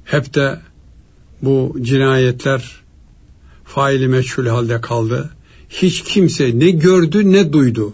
Hep 0.05 0.35
de 0.35 0.61
bu 1.43 1.76
cinayetler 1.80 2.80
faili 3.64 4.09
meçhul 4.09 4.47
halde 4.47 4.80
kaldı. 4.80 5.30
Hiç 5.68 6.03
kimse 6.03 6.59
ne 6.59 6.70
gördü 6.70 7.32
ne 7.32 7.53
duydu. 7.53 7.93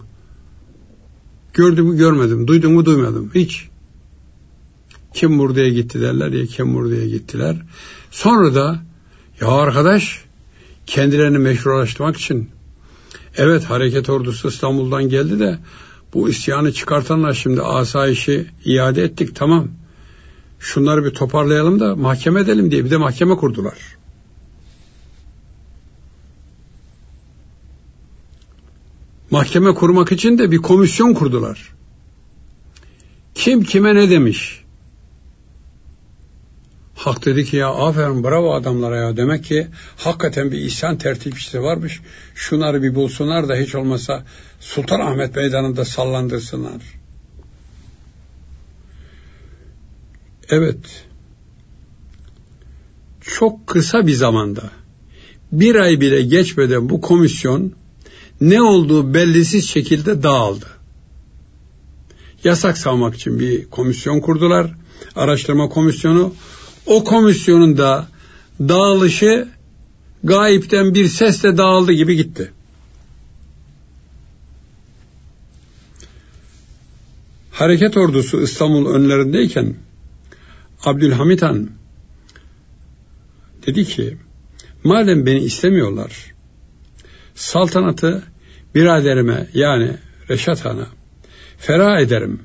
Gördüm 1.53 1.85
mü 1.85 1.97
görmedim, 1.97 2.47
duydum 2.47 2.73
mu 2.73 2.85
duymadım. 2.85 3.31
Hiç. 3.35 3.70
Kim 5.13 5.39
buraya 5.39 5.69
gitti 5.69 6.01
derler 6.01 6.31
ya 6.31 6.45
kim 6.45 6.75
buraya 6.75 7.07
gittiler. 7.07 7.55
Sonra 8.11 8.55
da 8.55 8.79
ya 9.41 9.47
arkadaş 9.47 10.21
kendilerini 10.85 11.37
meşrulaştırmak 11.37 12.17
için 12.17 12.49
evet 13.37 13.63
hareket 13.63 14.09
ordusu 14.09 14.47
İstanbul'dan 14.47 15.03
geldi 15.03 15.39
de 15.39 15.59
bu 16.13 16.29
isyanı 16.29 16.73
çıkartanlar 16.73 17.33
şimdi 17.33 17.61
asayişi 17.61 18.45
iade 18.65 19.03
ettik 19.03 19.35
tamam. 19.35 19.67
Şunları 20.59 21.05
bir 21.05 21.09
toparlayalım 21.09 21.79
da 21.79 21.95
mahkeme 21.95 22.41
edelim 22.41 22.71
diye 22.71 22.85
bir 22.85 22.91
de 22.91 22.97
mahkeme 22.97 23.35
kurdular. 23.35 23.77
Mahkeme 29.31 29.73
kurmak 29.73 30.11
için 30.11 30.37
de 30.37 30.51
bir 30.51 30.57
komisyon 30.57 31.13
kurdular. 31.13 31.73
Kim 33.35 33.63
kime 33.63 33.95
ne 33.95 34.09
demiş? 34.09 34.60
Hak 37.01 37.25
dedi 37.25 37.45
ki 37.45 37.55
ya 37.55 37.69
aferin 37.69 38.23
bravo 38.23 38.53
adamlara 38.53 38.97
ya. 38.97 39.17
Demek 39.17 39.43
ki 39.43 39.67
hakikaten 39.97 40.51
bir 40.51 40.57
isyan 40.57 40.97
tertipçisi 40.97 41.61
varmış. 41.61 42.01
Şunları 42.35 42.83
bir 42.83 42.95
bulsunlar 42.95 43.49
da 43.49 43.55
hiç 43.55 43.75
olmasa 43.75 44.25
Sultanahmet 44.59 45.35
Meydanı'nda 45.35 45.85
sallandırsınlar. 45.85 46.81
Evet. 50.49 51.05
Çok 53.21 53.67
kısa 53.67 54.07
bir 54.07 54.13
zamanda 54.13 54.71
bir 55.51 55.75
ay 55.75 56.01
bile 56.01 56.21
geçmeden 56.21 56.89
bu 56.89 57.01
komisyon 57.01 57.73
ne 58.41 58.61
olduğu 58.61 59.13
bellisiz 59.13 59.69
şekilde 59.69 60.23
dağıldı. 60.23 60.67
Yasak 62.43 62.77
savmak 62.77 63.15
için 63.15 63.39
bir 63.39 63.69
komisyon 63.69 64.19
kurdular. 64.19 64.71
Araştırma 65.15 65.69
komisyonu 65.69 66.33
o 66.85 67.03
komisyonun 67.03 67.77
da 67.77 68.07
dağılışı 68.59 69.47
gayipten 70.23 70.93
bir 70.93 71.07
sesle 71.07 71.57
dağıldı 71.57 71.91
gibi 71.91 72.15
gitti. 72.15 72.51
Hareket 77.51 77.97
ordusu 77.97 78.41
İstanbul 78.41 78.93
önlerindeyken 78.93 79.75
Abdülhamit 80.83 81.41
Han 81.41 81.69
dedi 83.67 83.85
ki 83.85 84.17
madem 84.83 85.25
beni 85.25 85.39
istemiyorlar 85.39 86.33
saltanatı 87.35 88.23
biraderime 88.75 89.47
yani 89.53 89.97
Reşat 90.29 90.65
Han'a 90.65 90.87
ferah 91.57 91.99
ederim. 91.99 92.39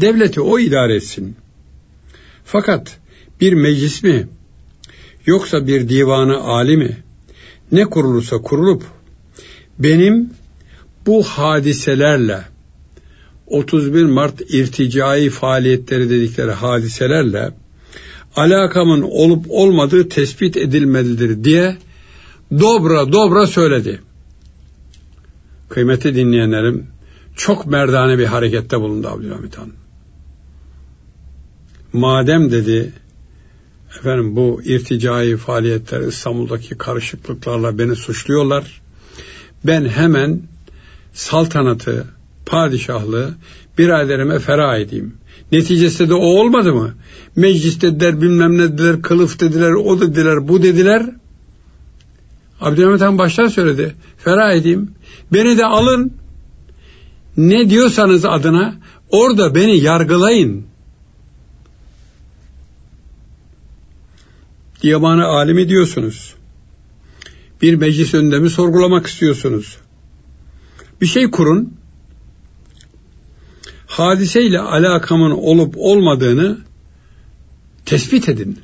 Devleti 0.00 0.40
o 0.40 0.58
idare 0.58 0.94
etsin. 0.94 1.36
Fakat 2.44 2.98
bir 3.40 3.52
meclis 3.52 4.02
mi 4.02 4.28
yoksa 5.26 5.66
bir 5.66 5.88
divanı 5.88 6.40
ali 6.40 6.76
mi 6.76 6.96
ne 7.72 7.84
kurulursa 7.84 8.38
kurulup 8.38 8.84
benim 9.78 10.30
bu 11.06 11.22
hadiselerle 11.22 12.40
31 13.46 14.04
Mart 14.04 14.40
irticai 14.40 15.30
faaliyetleri 15.30 16.10
dedikleri 16.10 16.50
hadiselerle 16.50 17.50
alakamın 18.36 19.02
olup 19.02 19.46
olmadığı 19.48 20.08
tespit 20.08 20.56
edilmelidir 20.56 21.44
diye 21.44 21.76
dobra 22.50 23.12
dobra 23.12 23.46
söyledi. 23.46 24.00
Kıymeti 25.68 26.14
dinleyenlerim 26.14 26.86
çok 27.36 27.66
merdane 27.66 28.18
bir 28.18 28.26
harekette 28.26 28.80
bulundu 28.80 29.08
Abdülhamit 29.08 29.58
Han 29.58 29.83
madem 31.94 32.50
dedi 32.50 32.92
efendim 33.98 34.36
bu 34.36 34.60
irticai 34.64 35.36
faaliyetler 35.36 36.00
İstanbul'daki 36.00 36.78
karışıklıklarla 36.78 37.78
beni 37.78 37.96
suçluyorlar. 37.96 38.80
Ben 39.64 39.84
hemen 39.88 40.42
saltanatı, 41.12 42.06
padişahlığı 42.46 43.34
biraderime 43.78 44.38
ferah 44.38 44.78
edeyim. 44.78 45.14
Neticesi 45.52 46.08
de 46.08 46.14
o 46.14 46.26
olmadı 46.26 46.74
mı? 46.74 46.94
Meclis 47.36 47.80
dediler, 47.80 48.20
bilmem 48.20 48.58
ne 48.58 48.62
dediler, 48.62 49.02
kılıf 49.02 49.40
dediler, 49.40 49.70
o 49.72 50.00
dediler, 50.00 50.48
bu 50.48 50.62
dediler. 50.62 51.06
Abdülhamit 52.60 53.00
Han 53.00 53.18
baştan 53.18 53.48
söyledi. 53.48 53.94
Ferah 54.18 54.52
edeyim. 54.52 54.90
Beni 55.32 55.58
de 55.58 55.64
alın. 55.64 56.12
Ne 57.36 57.70
diyorsanız 57.70 58.24
adına 58.24 58.74
orada 59.10 59.54
beni 59.54 59.78
yargılayın. 59.78 60.66
Diyamanı 64.82 65.26
alimi 65.26 65.68
diyorsunuz. 65.68 66.34
Bir 67.62 67.74
meclis 67.74 68.14
önünde 68.14 68.38
mi 68.38 68.50
sorgulamak 68.50 69.06
istiyorsunuz? 69.06 69.78
Bir 71.00 71.06
şey 71.06 71.30
kurun. 71.30 71.74
Hadiseyle 73.86 74.60
alakamın 74.60 75.30
olup 75.30 75.74
olmadığını 75.76 76.58
tespit 77.84 78.28
edin. 78.28 78.60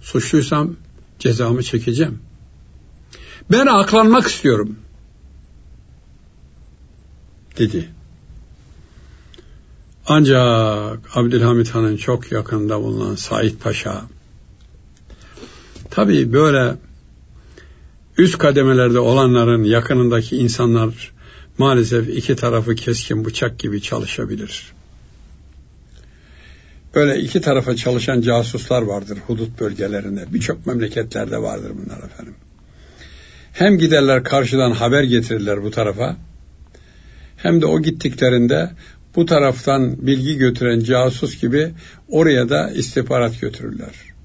Suçluysam 0.00 0.76
cezamı 1.18 1.62
çekeceğim. 1.62 2.18
Ben 3.50 3.66
aklanmak 3.66 4.26
istiyorum. 4.26 4.76
Dedi. 7.58 7.88
Ancak 10.06 11.16
Abdülhamit 11.16 11.74
Han'ın 11.74 11.96
çok 11.96 12.32
yakında 12.32 12.82
bulunan 12.82 13.14
Said 13.14 13.54
Paşa 13.54 14.02
Tabii 15.96 16.32
böyle 16.32 16.74
üst 18.18 18.38
kademelerde 18.38 18.98
olanların 18.98 19.64
yakınındaki 19.64 20.36
insanlar 20.36 21.12
maalesef 21.58 22.08
iki 22.08 22.36
tarafı 22.36 22.74
keskin 22.74 23.24
bıçak 23.24 23.58
gibi 23.58 23.82
çalışabilir. 23.82 24.72
Böyle 26.94 27.20
iki 27.20 27.40
tarafa 27.40 27.76
çalışan 27.76 28.20
casuslar 28.20 28.82
vardır 28.82 29.18
hudut 29.26 29.60
bölgelerinde. 29.60 30.24
Birçok 30.32 30.66
memleketlerde 30.66 31.42
vardır 31.42 31.72
bunlar 31.84 31.98
efendim. 31.98 32.34
Hem 33.52 33.78
giderler 33.78 34.24
karşıdan 34.24 34.70
haber 34.70 35.02
getirirler 35.02 35.62
bu 35.62 35.70
tarafa 35.70 36.16
hem 37.36 37.60
de 37.60 37.66
o 37.66 37.82
gittiklerinde 37.82 38.70
bu 39.14 39.26
taraftan 39.26 40.06
bilgi 40.06 40.36
götüren 40.36 40.80
casus 40.80 41.40
gibi 41.40 41.72
oraya 42.08 42.48
da 42.48 42.70
istihbarat 42.70 43.40
götürürler. 43.40 44.15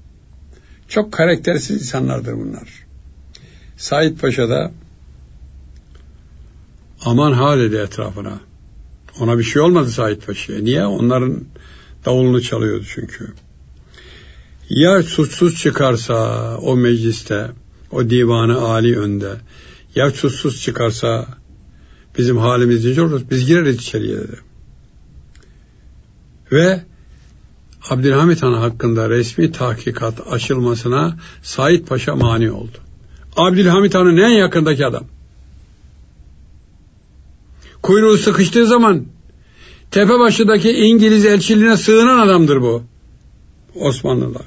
Çok 0.92 1.12
karaktersiz 1.12 1.82
insanlardır 1.82 2.32
bunlar. 2.32 2.68
Said 3.76 4.18
Paşa 4.18 4.48
da 4.48 4.72
aman 7.04 7.32
ha 7.32 7.58
dedi 7.58 7.76
etrafına. 7.76 8.40
Ona 9.20 9.38
bir 9.38 9.42
şey 9.42 9.62
olmadı 9.62 9.90
Said 9.90 10.22
Paşa'ya. 10.22 10.60
Niye? 10.60 10.86
Onların 10.86 11.44
davulunu 12.04 12.42
çalıyordu 12.42 12.84
çünkü. 12.94 13.32
Ya 14.68 15.02
suçsuz 15.02 15.56
çıkarsa 15.56 16.56
o 16.58 16.76
mecliste, 16.76 17.50
o 17.90 18.10
divanı 18.10 18.60
Ali 18.60 18.98
önde, 18.98 19.32
ya 19.94 20.10
suçsuz 20.10 20.62
çıkarsa 20.62 21.26
bizim 22.18 22.36
halimiz 22.36 22.84
nice 22.84 23.02
olur, 23.02 23.22
biz 23.30 23.46
gireriz 23.46 23.76
içeriye 23.76 24.16
dedi. 24.16 24.36
Ve 26.52 26.80
Abdülhamit 27.90 28.42
Han 28.42 28.52
hakkında 28.52 29.10
resmi 29.10 29.52
tahkikat 29.52 30.32
açılmasına 30.32 31.16
Said 31.42 31.86
Paşa 31.86 32.16
mani 32.16 32.50
oldu. 32.50 32.78
Abdülhamit 33.36 33.94
Han'ın 33.94 34.16
en 34.16 34.28
yakındaki 34.28 34.86
adam. 34.86 35.04
Kuyruğu 37.82 38.18
sıkıştığı 38.18 38.66
zaman 38.66 39.06
tepe 39.90 40.18
başındaki 40.18 40.70
İngiliz 40.70 41.24
elçiliğine 41.24 41.76
sığınan 41.76 42.18
adamdır 42.18 42.60
bu. 42.60 42.82
Osmanlılar. 43.74 44.42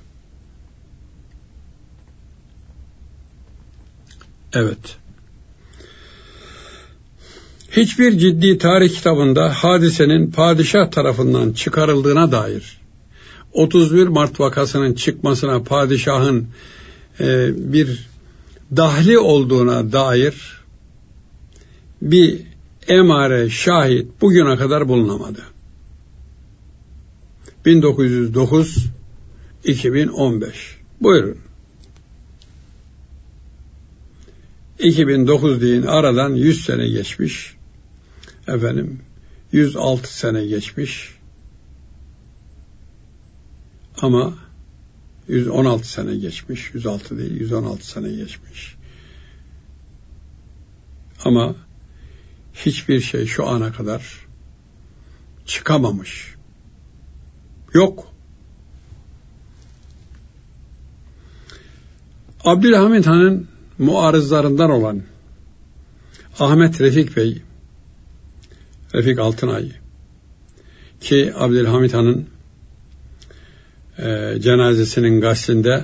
Evet. 4.54 4.98
Hiçbir 7.72 8.18
ciddi 8.18 8.58
tarih 8.58 8.96
kitabında 8.96 9.54
hadisenin 9.54 10.32
padişah 10.32 10.92
tarafından 10.92 11.52
çıkarıldığına 11.52 12.32
dair 12.32 12.85
31 13.56 14.08
Mart 14.08 14.39
vakasının 14.39 14.93
çıkmasına 14.93 15.64
padişahın 15.64 16.47
e, 17.20 17.49
bir 17.74 18.08
dahli 18.76 19.20
olduğuna 19.20 19.91
dair 19.91 20.62
bir 22.01 22.41
emare, 22.88 23.49
şahit 23.49 24.22
bugüne 24.22 24.56
kadar 24.56 24.88
bulunamadı. 24.88 25.41
1909 27.66 28.86
2015 29.64 30.78
buyurun. 31.01 31.38
2009 34.80 35.62
deyin 35.62 35.82
aradan 35.82 36.30
100 36.30 36.66
sene 36.66 36.88
geçmiş. 36.88 37.56
Efendim 38.47 38.99
106 39.51 40.18
sene 40.18 40.45
geçmiş 40.45 41.14
ama 44.02 44.34
116 45.28 45.89
sene 45.89 46.16
geçmiş 46.16 46.74
106 46.74 47.18
değil 47.18 47.39
116 47.39 47.88
sene 47.88 48.10
geçmiş 48.10 48.76
ama 51.26 51.56
hiçbir 52.54 53.02
şey 53.02 53.26
şu 53.26 53.48
ana 53.48 53.72
kadar 53.72 54.28
çıkamamış. 55.46 56.36
Yok. 57.74 58.08
Abdülhamid 62.43 63.06
Han'ın 63.06 63.48
muarızlarından 63.78 64.70
olan 64.70 65.02
Ahmet 66.39 66.82
Refik 66.82 67.18
Bey, 67.18 67.41
Refik 68.93 69.20
Altınay 69.20 69.72
ki 71.00 71.34
Abdülhamid 71.36 71.93
Han'ın 71.93 72.35
e, 74.00 74.36
cenazesinin 74.39 75.22
gaslinde 75.22 75.84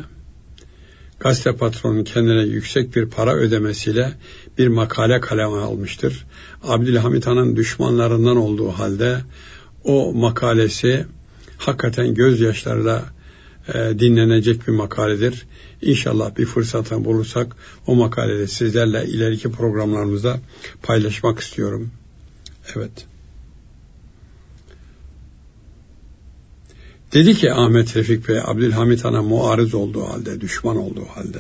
gazete 1.20 1.56
patronunun 1.56 2.04
kendine 2.04 2.42
yüksek 2.42 2.96
bir 2.96 3.06
para 3.06 3.34
ödemesiyle 3.34 4.14
bir 4.58 4.68
makale 4.68 5.22
kaleme 5.22 5.58
almıştır. 5.58 6.26
Abdülhamit 6.64 7.28
Han'ın 7.28 7.56
düşmanlarından 7.56 8.38
olduğu 8.38 8.70
halde 8.70 9.18
o 9.84 10.14
makalesi 10.14 11.06
hakikaten 11.58 12.14
gözyaşlarıyla 12.14 13.06
e, 13.74 14.00
dinlenecek 14.00 14.68
bir 14.68 14.72
makaledir. 14.72 15.46
İnşallah 15.82 16.38
bir 16.38 16.46
fırsatını 16.46 17.06
bulursak 17.06 17.56
o 17.88 17.96
makaleyi 17.96 18.48
sizlerle 18.48 19.06
ileriki 19.06 19.52
programlarımızda 19.52 20.40
paylaşmak 20.84 21.40
istiyorum. 21.40 21.92
Evet. 22.76 22.92
Dedi 27.14 27.34
ki 27.34 27.54
Ahmet 27.54 27.96
Refik 27.96 28.28
Bey 28.28 28.40
Abdülhamit 28.46 29.04
Han'a 29.04 29.22
muarız 29.22 29.74
olduğu 29.74 30.04
halde, 30.04 30.42
düşman 30.42 30.78
olduğu 30.78 31.06
halde 31.06 31.40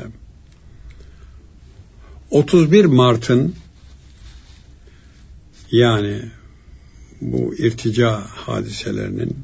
31 2.32 2.86
Mart'ın 2.86 3.56
yani 5.72 6.22
bu 7.22 7.56
irtica 7.56 8.22
hadiselerinin 8.28 9.38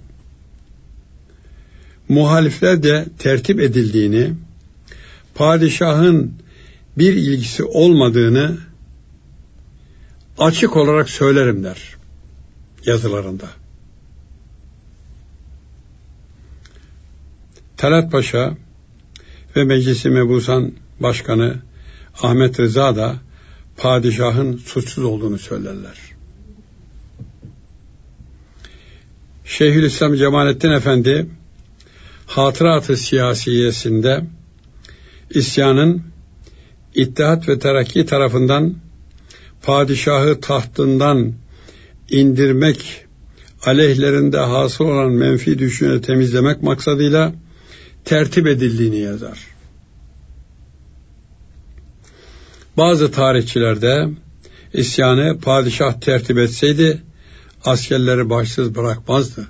muhalifler 2.09 2.83
de 2.83 3.05
tertip 3.19 3.59
edildiğini, 3.59 4.33
padişahın 5.35 6.33
bir 6.97 7.13
ilgisi 7.13 7.63
olmadığını 7.63 8.57
açık 10.37 10.77
olarak 10.77 11.09
söylerim 11.09 11.63
der 11.63 11.95
yazılarında. 12.85 13.49
Talat 17.77 18.11
Paşa 18.11 18.57
ve 19.55 19.63
Meclisi 19.63 20.09
Mebusan 20.09 20.71
Başkanı 20.99 21.55
Ahmet 22.21 22.59
Rıza 22.59 22.95
da 22.95 23.15
padişahın 23.77 24.57
suçsuz 24.57 25.03
olduğunu 25.03 25.37
söylerler. 25.37 25.97
Şeyhülislam 29.45 30.15
Cemalettin 30.15 30.71
Efendi 30.71 31.25
Hatıratı 32.25 32.97
Siyasiyesinde 32.97 34.23
isyanın 35.29 36.03
İttihat 36.95 37.49
ve 37.49 37.59
Terakki 37.59 38.05
tarafından 38.05 38.75
padişahı 39.63 40.41
tahtından 40.41 41.33
indirmek 42.09 43.05
aleyhlerinde 43.65 44.37
hasıl 44.37 44.85
olan 44.85 45.11
menfi 45.11 45.59
düşünce 45.59 46.01
temizlemek 46.01 46.63
maksadıyla 46.63 47.33
tertip 48.07 48.47
edildiğini 48.47 48.97
yazar. 48.97 49.39
Bazı 52.77 53.11
tarihçilerde 53.11 54.09
isyanı 54.73 55.39
padişah 55.39 56.01
tertip 56.01 56.37
etseydi 56.37 57.01
askerleri 57.65 58.29
başsız 58.29 58.75
bırakmazdı. 58.75 59.47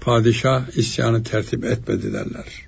Padişah 0.00 0.76
isyanı 0.76 1.24
tertip 1.24 1.64
etmedi 1.64 2.12
derler. 2.12 2.66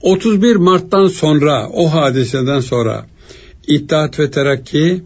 31 0.00 0.56
Mart'tan 0.56 1.06
sonra 1.06 1.68
o 1.68 1.92
hadiseden 1.92 2.60
sonra 2.60 3.06
İttihat 3.66 4.18
ve 4.18 4.30
Terakki 4.30 5.02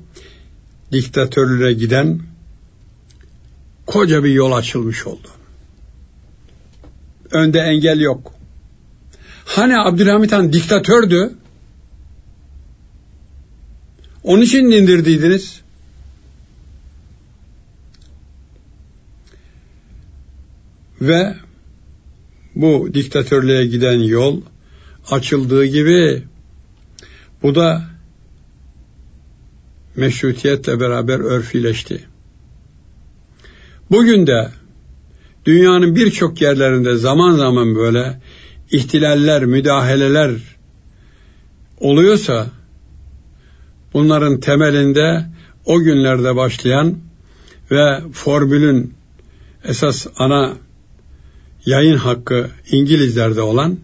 diktatörlüğe 0.92 1.72
giden 1.72 2.20
koca 3.86 4.24
bir 4.24 4.32
yol 4.32 4.52
açılmış 4.52 5.06
oldu. 5.06 5.28
Önde 7.32 7.60
engel 7.60 8.00
yok. 8.00 8.34
Hani 9.44 9.78
Abdülhamit 9.78 10.32
Han 10.32 10.52
diktatördü? 10.52 11.32
Onun 14.22 14.42
için 14.42 14.70
indirdiydiniz. 14.70 15.60
Ve 21.00 21.36
bu 22.54 22.88
diktatörlüğe 22.94 23.66
giden 23.66 23.98
yol 23.98 24.42
açıldığı 25.10 25.64
gibi 25.64 26.22
bu 27.42 27.54
da 27.54 27.84
meşrutiyetle 29.96 30.80
beraber 30.80 31.20
örfileşti. 31.20 32.04
Bugün 33.90 34.26
de 34.26 34.50
dünyanın 35.50 35.94
birçok 35.96 36.40
yerlerinde 36.40 36.96
zaman 36.96 37.36
zaman 37.36 37.74
böyle 37.76 38.20
ihtilaller, 38.70 39.44
müdahaleler 39.44 40.30
oluyorsa 41.80 42.46
bunların 43.92 44.40
temelinde 44.40 45.26
o 45.64 45.80
günlerde 45.80 46.36
başlayan 46.36 46.98
ve 47.70 48.00
formülün 48.12 48.94
esas 49.64 50.06
ana 50.18 50.56
yayın 51.66 51.96
hakkı 51.96 52.50
İngilizlerde 52.70 53.42
olan 53.42 53.78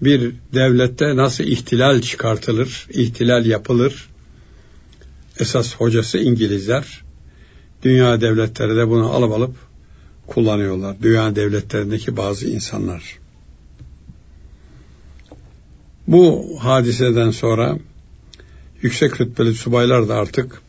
bir 0.00 0.32
devlette 0.54 1.16
nasıl 1.16 1.44
ihtilal 1.44 2.00
çıkartılır, 2.00 2.86
ihtilal 2.90 3.46
yapılır. 3.46 4.08
Esas 5.38 5.74
hocası 5.76 6.18
İngilizler. 6.18 7.02
Dünya 7.82 8.20
devletleri 8.20 8.76
de 8.76 8.88
bunu 8.88 9.10
alıp 9.10 9.32
alıp 9.32 9.65
kullanıyorlar. 10.26 10.96
Dünya 11.02 11.36
devletlerindeki 11.36 12.16
bazı 12.16 12.48
insanlar. 12.48 13.18
Bu 16.06 16.56
hadiseden 16.60 17.30
sonra 17.30 17.78
yüksek 18.82 19.20
rütbeli 19.20 19.54
subaylar 19.54 20.08
da 20.08 20.14
artık 20.14 20.62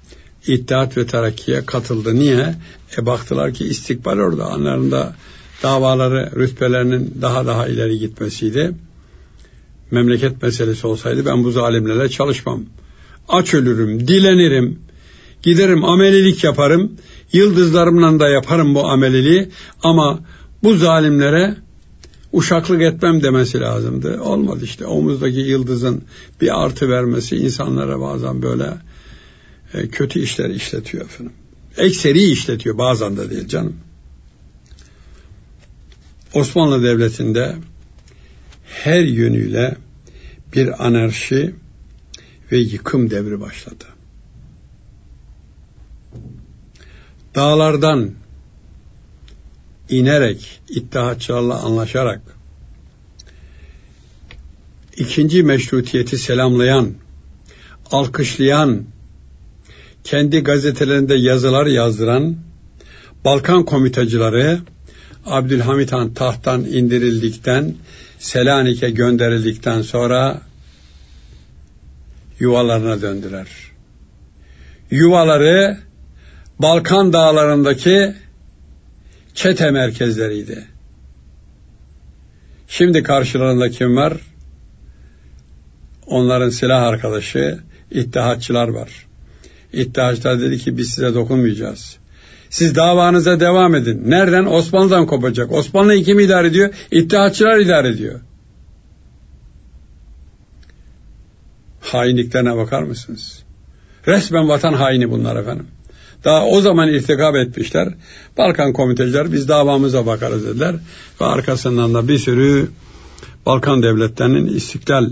İttihat 0.48 0.98
ve 0.98 1.06
Terakki'ye 1.06 1.66
katıldı. 1.66 2.16
Niye? 2.16 2.56
E 2.98 3.06
baktılar 3.06 3.54
ki 3.54 3.66
istikbal 3.66 4.20
orada. 4.20 4.46
Anlarında 4.46 5.16
davaları, 5.64 6.32
rütbelerinin 6.36 7.18
daha 7.22 7.46
daha 7.46 7.68
ileri 7.68 8.00
gitmesiydi. 8.00 8.72
Memleket 9.92 10.42
meselesi 10.42 10.88
olsaydı 10.88 11.26
ben 11.26 11.44
bu 11.44 11.52
zalimlerle 11.52 12.10
çalışmam. 12.10 12.64
Aç 13.30 13.54
ölürüm, 13.54 14.08
dilenirim, 14.08 14.80
giderim 15.42 15.84
amelilik 15.84 16.44
yaparım, 16.44 16.92
yıldızlarımla 17.34 18.20
da 18.20 18.30
yaparım 18.30 18.76
bu 18.76 18.88
ameliliği 18.90 19.50
ama 19.84 20.20
bu 20.64 20.76
zalimlere 20.76 21.56
uşaklık 22.34 22.82
etmem 22.82 23.24
demesi 23.24 23.60
lazımdı. 23.60 24.22
Olmadı 24.22 24.64
işte 24.64 24.86
omuzdaki 24.86 25.40
yıldızın 25.40 26.04
bir 26.42 26.64
artı 26.64 26.90
vermesi 26.90 27.36
insanlara 27.36 28.02
bazen 28.02 28.42
böyle 28.42 28.74
e, 29.74 29.88
kötü 29.88 30.20
işler 30.20 30.50
işletiyor 30.50 31.06
efendim. 31.06 31.34
Ekseri 31.78 32.32
işletiyor 32.32 32.78
bazen 32.78 33.18
de 33.18 33.30
değil 33.30 33.48
canım. 33.48 33.76
Osmanlı 36.34 36.84
Devleti'nde 36.84 37.56
her 38.66 39.04
yönüyle 39.04 39.78
bir 40.56 40.86
anarşi 40.88 41.56
ve 42.52 42.58
yıkım 42.58 43.10
devri 43.10 43.42
başladı. 43.42 43.86
Dağlardan 47.38 48.12
inerek, 49.90 50.60
iddiaçlarla 50.70 51.60
anlaşarak 51.60 52.22
ikinci 54.98 55.44
meşrutiyeti 55.44 56.18
selamlayan, 56.18 56.94
alkışlayan, 57.92 58.84
kendi 60.04 60.40
gazetelerinde 60.40 61.16
yazılar 61.16 61.66
yazdıran 61.66 62.36
Balkan 63.26 63.66
komitacıları 63.66 64.60
Abdülhamit 65.26 65.92
Han 65.92 66.14
tahttan 66.14 66.66
indirildikten 66.66 67.76
Selanik'e 68.20 68.90
gönderildikten 68.90 69.82
sonra 69.82 70.42
yuvalarına 72.40 73.02
döndüler. 73.02 73.48
Yuvaları 74.92 75.87
Balkan 76.60 77.14
dağlarındaki 77.14 78.14
çete 79.34 79.72
merkezleriydi. 79.72 80.68
Şimdi 82.68 83.04
karşılarında 83.04 83.70
kim 83.70 83.96
var? 83.96 84.14
Onların 86.08 86.50
silah 86.50 86.82
arkadaşı 86.84 87.60
İttihatçılar 87.92 88.68
var. 88.68 89.08
İttihatçılar 89.74 90.42
dedi 90.42 90.58
ki 90.58 90.78
biz 90.78 90.90
size 90.90 91.14
dokunmayacağız. 91.14 91.98
Siz 92.50 92.76
davanıza 92.76 93.40
devam 93.40 93.76
edin. 93.76 94.02
Nereden? 94.06 94.46
Osmanlı'dan 94.46 95.08
kopacak. 95.08 95.52
Osmanlı 95.52 96.04
kim 96.04 96.20
idare 96.20 96.48
ediyor? 96.48 96.74
İttihatçılar 96.92 97.58
idare 97.58 97.90
ediyor. 97.90 98.20
Hainliklerine 101.82 102.56
bakar 102.56 102.84
mısınız? 102.84 103.44
Resmen 104.08 104.50
vatan 104.50 104.74
haini 104.74 105.12
bunlar 105.12 105.36
efendim. 105.36 105.68
Daha 106.24 106.46
o 106.46 106.62
zaman 106.62 106.90
irtikap 106.90 107.36
etmişler. 107.36 107.94
Balkan 108.38 108.74
komiteciler 108.74 109.32
biz 109.32 109.48
davamıza 109.48 110.06
bakarız 110.06 110.46
dediler. 110.46 110.76
Ve 111.22 111.26
arkasından 111.26 111.94
da 111.94 112.08
bir 112.08 112.18
sürü 112.18 112.70
Balkan 113.46 113.84
devletlerinin 113.84 114.48
istiklal 114.48 115.10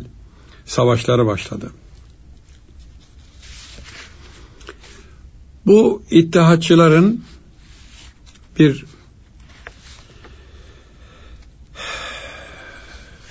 savaşları 0.66 1.26
başladı. 1.26 1.72
Bu 5.66 6.04
ittihatçıların 6.12 7.24
bir 8.60 8.86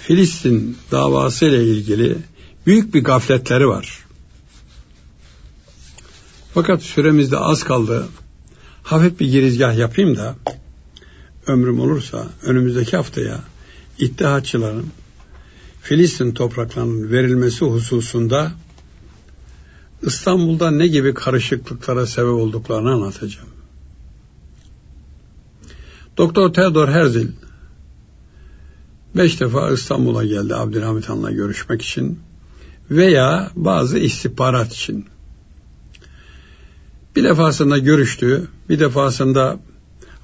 Filistin 0.07 0.77
davası 0.91 1.45
ile 1.47 1.65
ilgili 1.65 2.17
büyük 2.67 2.95
bir 2.95 3.05
gafletleri 3.05 3.69
var. 3.69 4.04
Fakat 6.55 6.83
süremizde 6.83 7.39
az 7.39 7.65
kaldı. 7.65 8.09
Hafif 8.83 9.21
bir 9.21 9.31
girizgah 9.31 9.77
yapayım 9.77 10.17
da 10.17 10.35
ömrüm 11.47 11.81
olursa 11.81 12.27
önümüzdeki 12.43 12.97
haftaya 12.97 13.41
ittihatçıların 13.99 14.87
Filistin 15.83 16.33
topraklarının 16.33 17.13
verilmesi 17.13 17.65
hususunda 17.65 18.53
İstanbul'da 20.03 20.71
ne 20.71 20.87
gibi 20.87 21.15
karışıklıklara 21.15 22.07
sebep 22.07 22.33
olduklarını 22.33 22.93
anlatacağım. 22.93 23.49
Doktor 26.17 26.53
Theodor 26.53 26.89
Herzl 26.89 27.27
beş 29.17 29.41
defa 29.41 29.71
İstanbul'a 29.71 30.25
geldi 30.25 30.55
Abdülhamit 30.55 31.09
Han'la 31.09 31.31
görüşmek 31.31 31.83
için 31.83 32.21
veya 32.91 33.51
bazı 33.55 33.99
istihbarat 33.99 34.73
için. 34.73 35.07
Bir 37.17 37.25
defasında 37.25 37.79
görüştü, 37.79 38.49
bir 38.69 38.81
defasında 38.81 39.59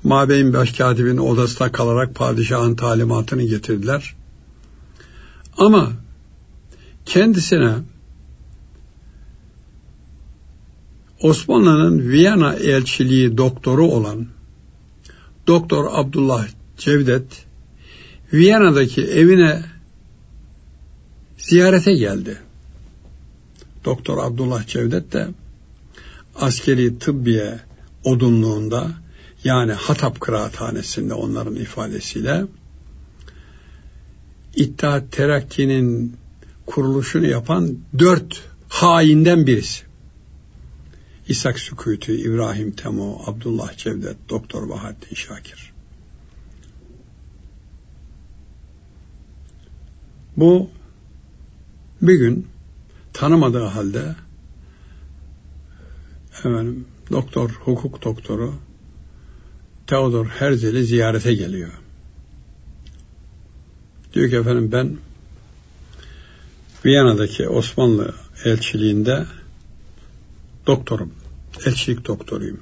Mabeyin 0.02 0.52
Başkatibin 0.52 1.16
odasında 1.16 1.72
kalarak 1.72 2.14
padişahın 2.14 2.74
talimatını 2.74 3.42
getirdiler. 3.42 4.14
Ama 5.56 5.92
kendisine 7.06 7.74
Osmanlı'nın 11.22 12.08
Viyana 12.08 12.54
elçiliği 12.54 13.38
doktoru 13.38 13.86
olan 13.86 14.26
Doktor 15.46 15.86
Abdullah 15.92 16.46
Cevdet 16.78 17.46
Viyana'daki 18.32 19.04
evine 19.04 19.62
ziyarete 21.38 21.94
geldi. 21.94 22.38
Doktor 23.84 24.18
Abdullah 24.24 24.66
Cevdet 24.66 25.12
de 25.12 25.28
askeri 26.40 26.98
tıbbiye 26.98 27.60
odunluğunda 28.04 28.90
yani 29.44 29.72
Hatap 29.72 30.20
Kıraathanesi'nde 30.20 31.14
onların 31.14 31.54
ifadesiyle 31.54 32.44
İttihat 34.56 35.12
Terakki'nin 35.12 36.16
kuruluşunu 36.66 37.26
yapan 37.26 37.78
dört 37.98 38.42
hainden 38.68 39.46
birisi. 39.46 39.82
İshak 41.28 41.58
Sükûtü, 41.58 42.12
İbrahim 42.12 42.72
Temo, 42.72 43.22
Abdullah 43.26 43.76
Cevdet, 43.76 44.16
Doktor 44.28 44.68
Bahattin 44.68 45.14
Şakir. 45.14 45.72
Bu 50.36 50.70
bir 52.02 52.14
gün 52.14 52.46
tanımadığı 53.12 53.64
halde 53.64 54.14
efendim, 56.46 56.84
doktor, 57.10 57.50
hukuk 57.50 58.04
doktoru 58.04 58.54
Theodor 59.86 60.26
Herzl'i 60.26 60.84
ziyarete 60.84 61.34
geliyor. 61.34 61.70
Diyor 64.14 64.30
ki 64.30 64.36
efendim 64.36 64.72
ben 64.72 64.96
Viyana'daki 66.84 67.48
Osmanlı 67.48 68.14
elçiliğinde 68.44 69.26
doktorum. 70.66 71.12
Elçilik 71.66 72.06
doktoruyum. 72.06 72.60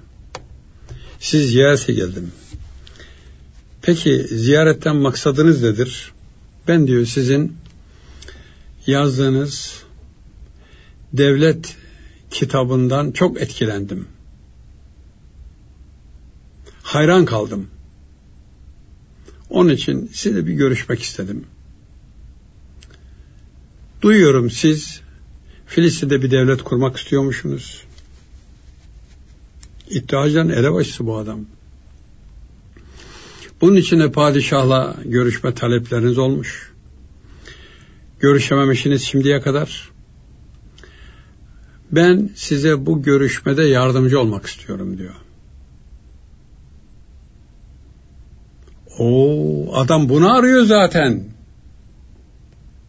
Siz 1.20 1.50
ziyarete 1.50 1.92
geldim. 1.92 2.32
Peki 3.82 4.26
ziyaretten 4.30 4.96
maksadınız 4.96 5.62
nedir? 5.62 6.12
Ben 6.68 6.86
diyor 6.86 7.06
sizin 7.06 7.56
yazdığınız 8.86 9.82
devlet 11.12 11.76
kitabından 12.30 13.10
çok 13.10 13.40
etkilendim. 13.40 14.08
Hayran 16.82 17.24
kaldım. 17.24 17.68
Onun 19.50 19.68
için 19.68 20.10
sizinle 20.12 20.46
bir 20.46 20.52
görüşmek 20.52 21.02
istedim. 21.02 21.44
Duyuyorum 24.02 24.50
siz 24.50 25.00
Filistin'de 25.66 26.22
bir 26.22 26.30
devlet 26.30 26.62
kurmak 26.62 26.96
istiyormuşsunuz. 26.96 27.84
İddiacıların 29.90 30.48
elebaşısı 30.48 31.06
bu 31.06 31.16
adam. 31.16 31.40
Bunun 33.60 33.76
için 33.76 34.00
de 34.00 34.12
padişahla 34.12 34.96
görüşme 35.04 35.54
talepleriniz 35.54 36.18
olmuş. 36.18 36.72
Görüşememişsiniz 38.20 39.02
şimdiye 39.02 39.40
kadar 39.40 39.90
ben 41.92 42.30
size 42.34 42.86
bu 42.86 43.02
görüşmede 43.02 43.62
yardımcı 43.62 44.20
olmak 44.20 44.46
istiyorum 44.46 44.98
diyor. 44.98 45.14
O 48.98 49.74
adam 49.74 50.08
bunu 50.08 50.36
arıyor 50.36 50.64
zaten. 50.64 51.24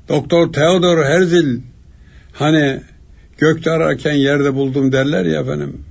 Doktor 0.10 0.54
Theodor 0.54 1.06
Herzl 1.06 1.60
hani 2.34 2.82
gökte 3.38 3.72
ararken 3.72 4.14
yerde 4.14 4.56
buldum 4.56 4.92
derler 4.92 5.26
ya 5.26 5.42
efendim. 5.42 5.86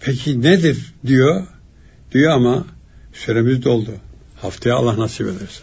Peki 0.00 0.42
nedir 0.42 0.94
diyor. 1.06 1.46
Diyor 2.12 2.32
ama 2.32 2.64
süremiz 3.12 3.64
doldu. 3.64 3.90
Haftaya 4.36 4.76
Allah 4.76 4.98
nasip 4.98 5.26
ederse. 5.26 5.62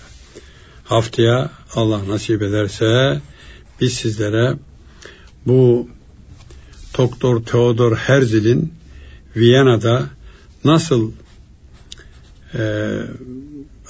Haftaya 0.83 1.51
Allah 1.75 2.07
nasip 2.07 2.41
ederse 2.41 3.19
biz 3.81 3.93
sizlere 3.93 4.53
bu 5.45 5.87
Doktor 6.97 7.43
Theodor 7.43 7.95
Herzl'in 7.95 8.73
Viyana'da 9.35 10.09
nasıl 10.63 11.11
e, 12.53 12.93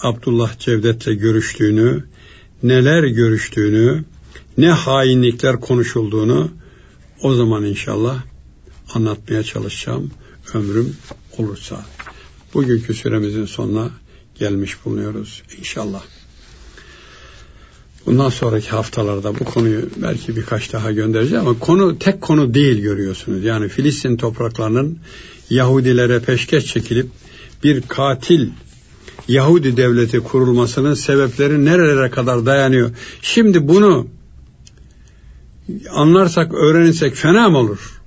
Abdullah 0.02 0.60
Cevdet'le 0.60 1.20
görüştüğünü, 1.20 2.04
neler 2.64 3.04
görüştüğünü, 3.04 4.04
ne 4.58 4.70
hainlikler 4.70 5.60
konuşulduğunu 5.60 6.52
o 7.22 7.34
zaman 7.34 7.66
inşallah 7.66 8.24
anlatmaya 8.94 9.44
çalışacağım 9.44 10.12
ömrüm 10.54 10.96
olursa. 11.38 11.86
Bugünkü 12.54 12.94
süremizin 12.94 13.46
sonuna 13.46 13.90
gelmiş 14.36 14.86
bulunuyoruz 14.86 15.44
inşallah. 15.60 16.04
Bundan 18.06 18.30
sonraki 18.30 18.70
haftalarda 18.70 19.40
bu 19.40 19.44
konuyu 19.44 19.90
belki 19.96 20.36
birkaç 20.36 20.74
daha 20.74 20.92
göndereceğim 20.92 21.48
ama 21.48 21.60
konu 21.60 22.00
tek 22.00 22.22
konu 22.22 22.54
değil 22.54 22.82
görüyorsunuz. 22.82 23.44
Yani 23.44 23.70
Filistin 23.70 24.18
topraklarının 24.18 25.00
Yahudilere 25.50 26.20
peşkeş 26.20 26.66
çekilip 26.66 27.10
bir 27.64 27.82
katil 27.82 28.50
Yahudi 29.28 29.78
devleti 29.78 30.20
kurulmasının 30.20 30.94
sebepleri 30.94 31.66
nerelere 31.66 32.10
kadar 32.10 32.46
dayanıyor? 32.46 32.92
Şimdi 33.22 33.68
bunu 33.68 34.08
anlarsak, 35.92 36.54
öğrenirsek 36.54 37.16
fena 37.16 37.50
mı 37.50 37.58
olur? 37.58 38.02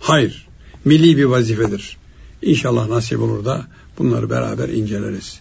Hayır. 0.00 0.46
Milli 0.84 1.16
bir 1.16 1.24
vazifedir. 1.24 1.96
İnşallah 2.42 2.88
nasip 2.88 3.20
olur 3.20 3.44
da 3.44 3.66
bunları 3.98 4.30
beraber 4.30 4.68
inceleriz. 4.68 5.40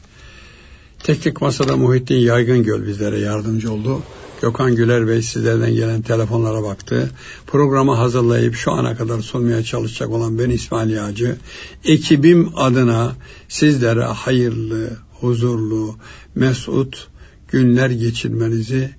Teknik 1.04 1.41
Masada 1.41 1.78
Muhittin 1.78 2.16
Yaygıngöl 2.16 2.88
bizlere 2.88 3.20
yardımcı 3.20 3.74
oldu. 3.74 4.02
Gökhan 4.41 4.76
Güler 4.76 5.08
Bey 5.08 5.22
sizlerden 5.22 5.74
gelen 5.74 6.02
telefonlara 6.02 6.64
baktı. 6.64 7.12
Programı 7.47 7.93
hazırlayıp 7.93 8.56
şu 8.56 8.72
ana 8.72 8.97
kadar 8.97 9.20
sunmaya 9.20 9.64
çalışacak 9.64 10.10
olan 10.10 10.39
ben 10.39 10.50
İsmail 10.50 10.89
Yağcı. 10.89 11.38
Ekibim 11.84 12.52
adına 12.56 13.16
sizlere 13.47 14.04
hayırlı, 14.04 14.89
huzurlu, 15.14 15.95
mesut 16.36 17.08
günler 17.47 17.89
geçirmenizi 17.89 18.91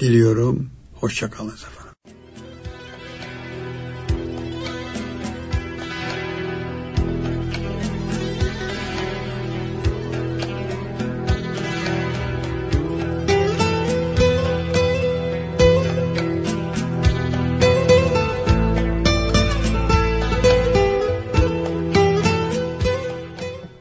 diliyorum. 0.00 0.66
Hoşçakalın 0.94 1.48
efendim. 1.48 1.83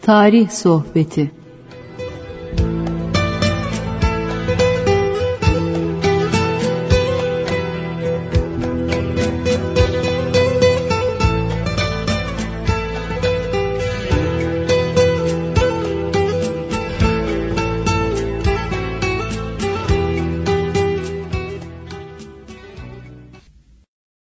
Tarih 0.04 0.50
Sohbeti 0.52 1.32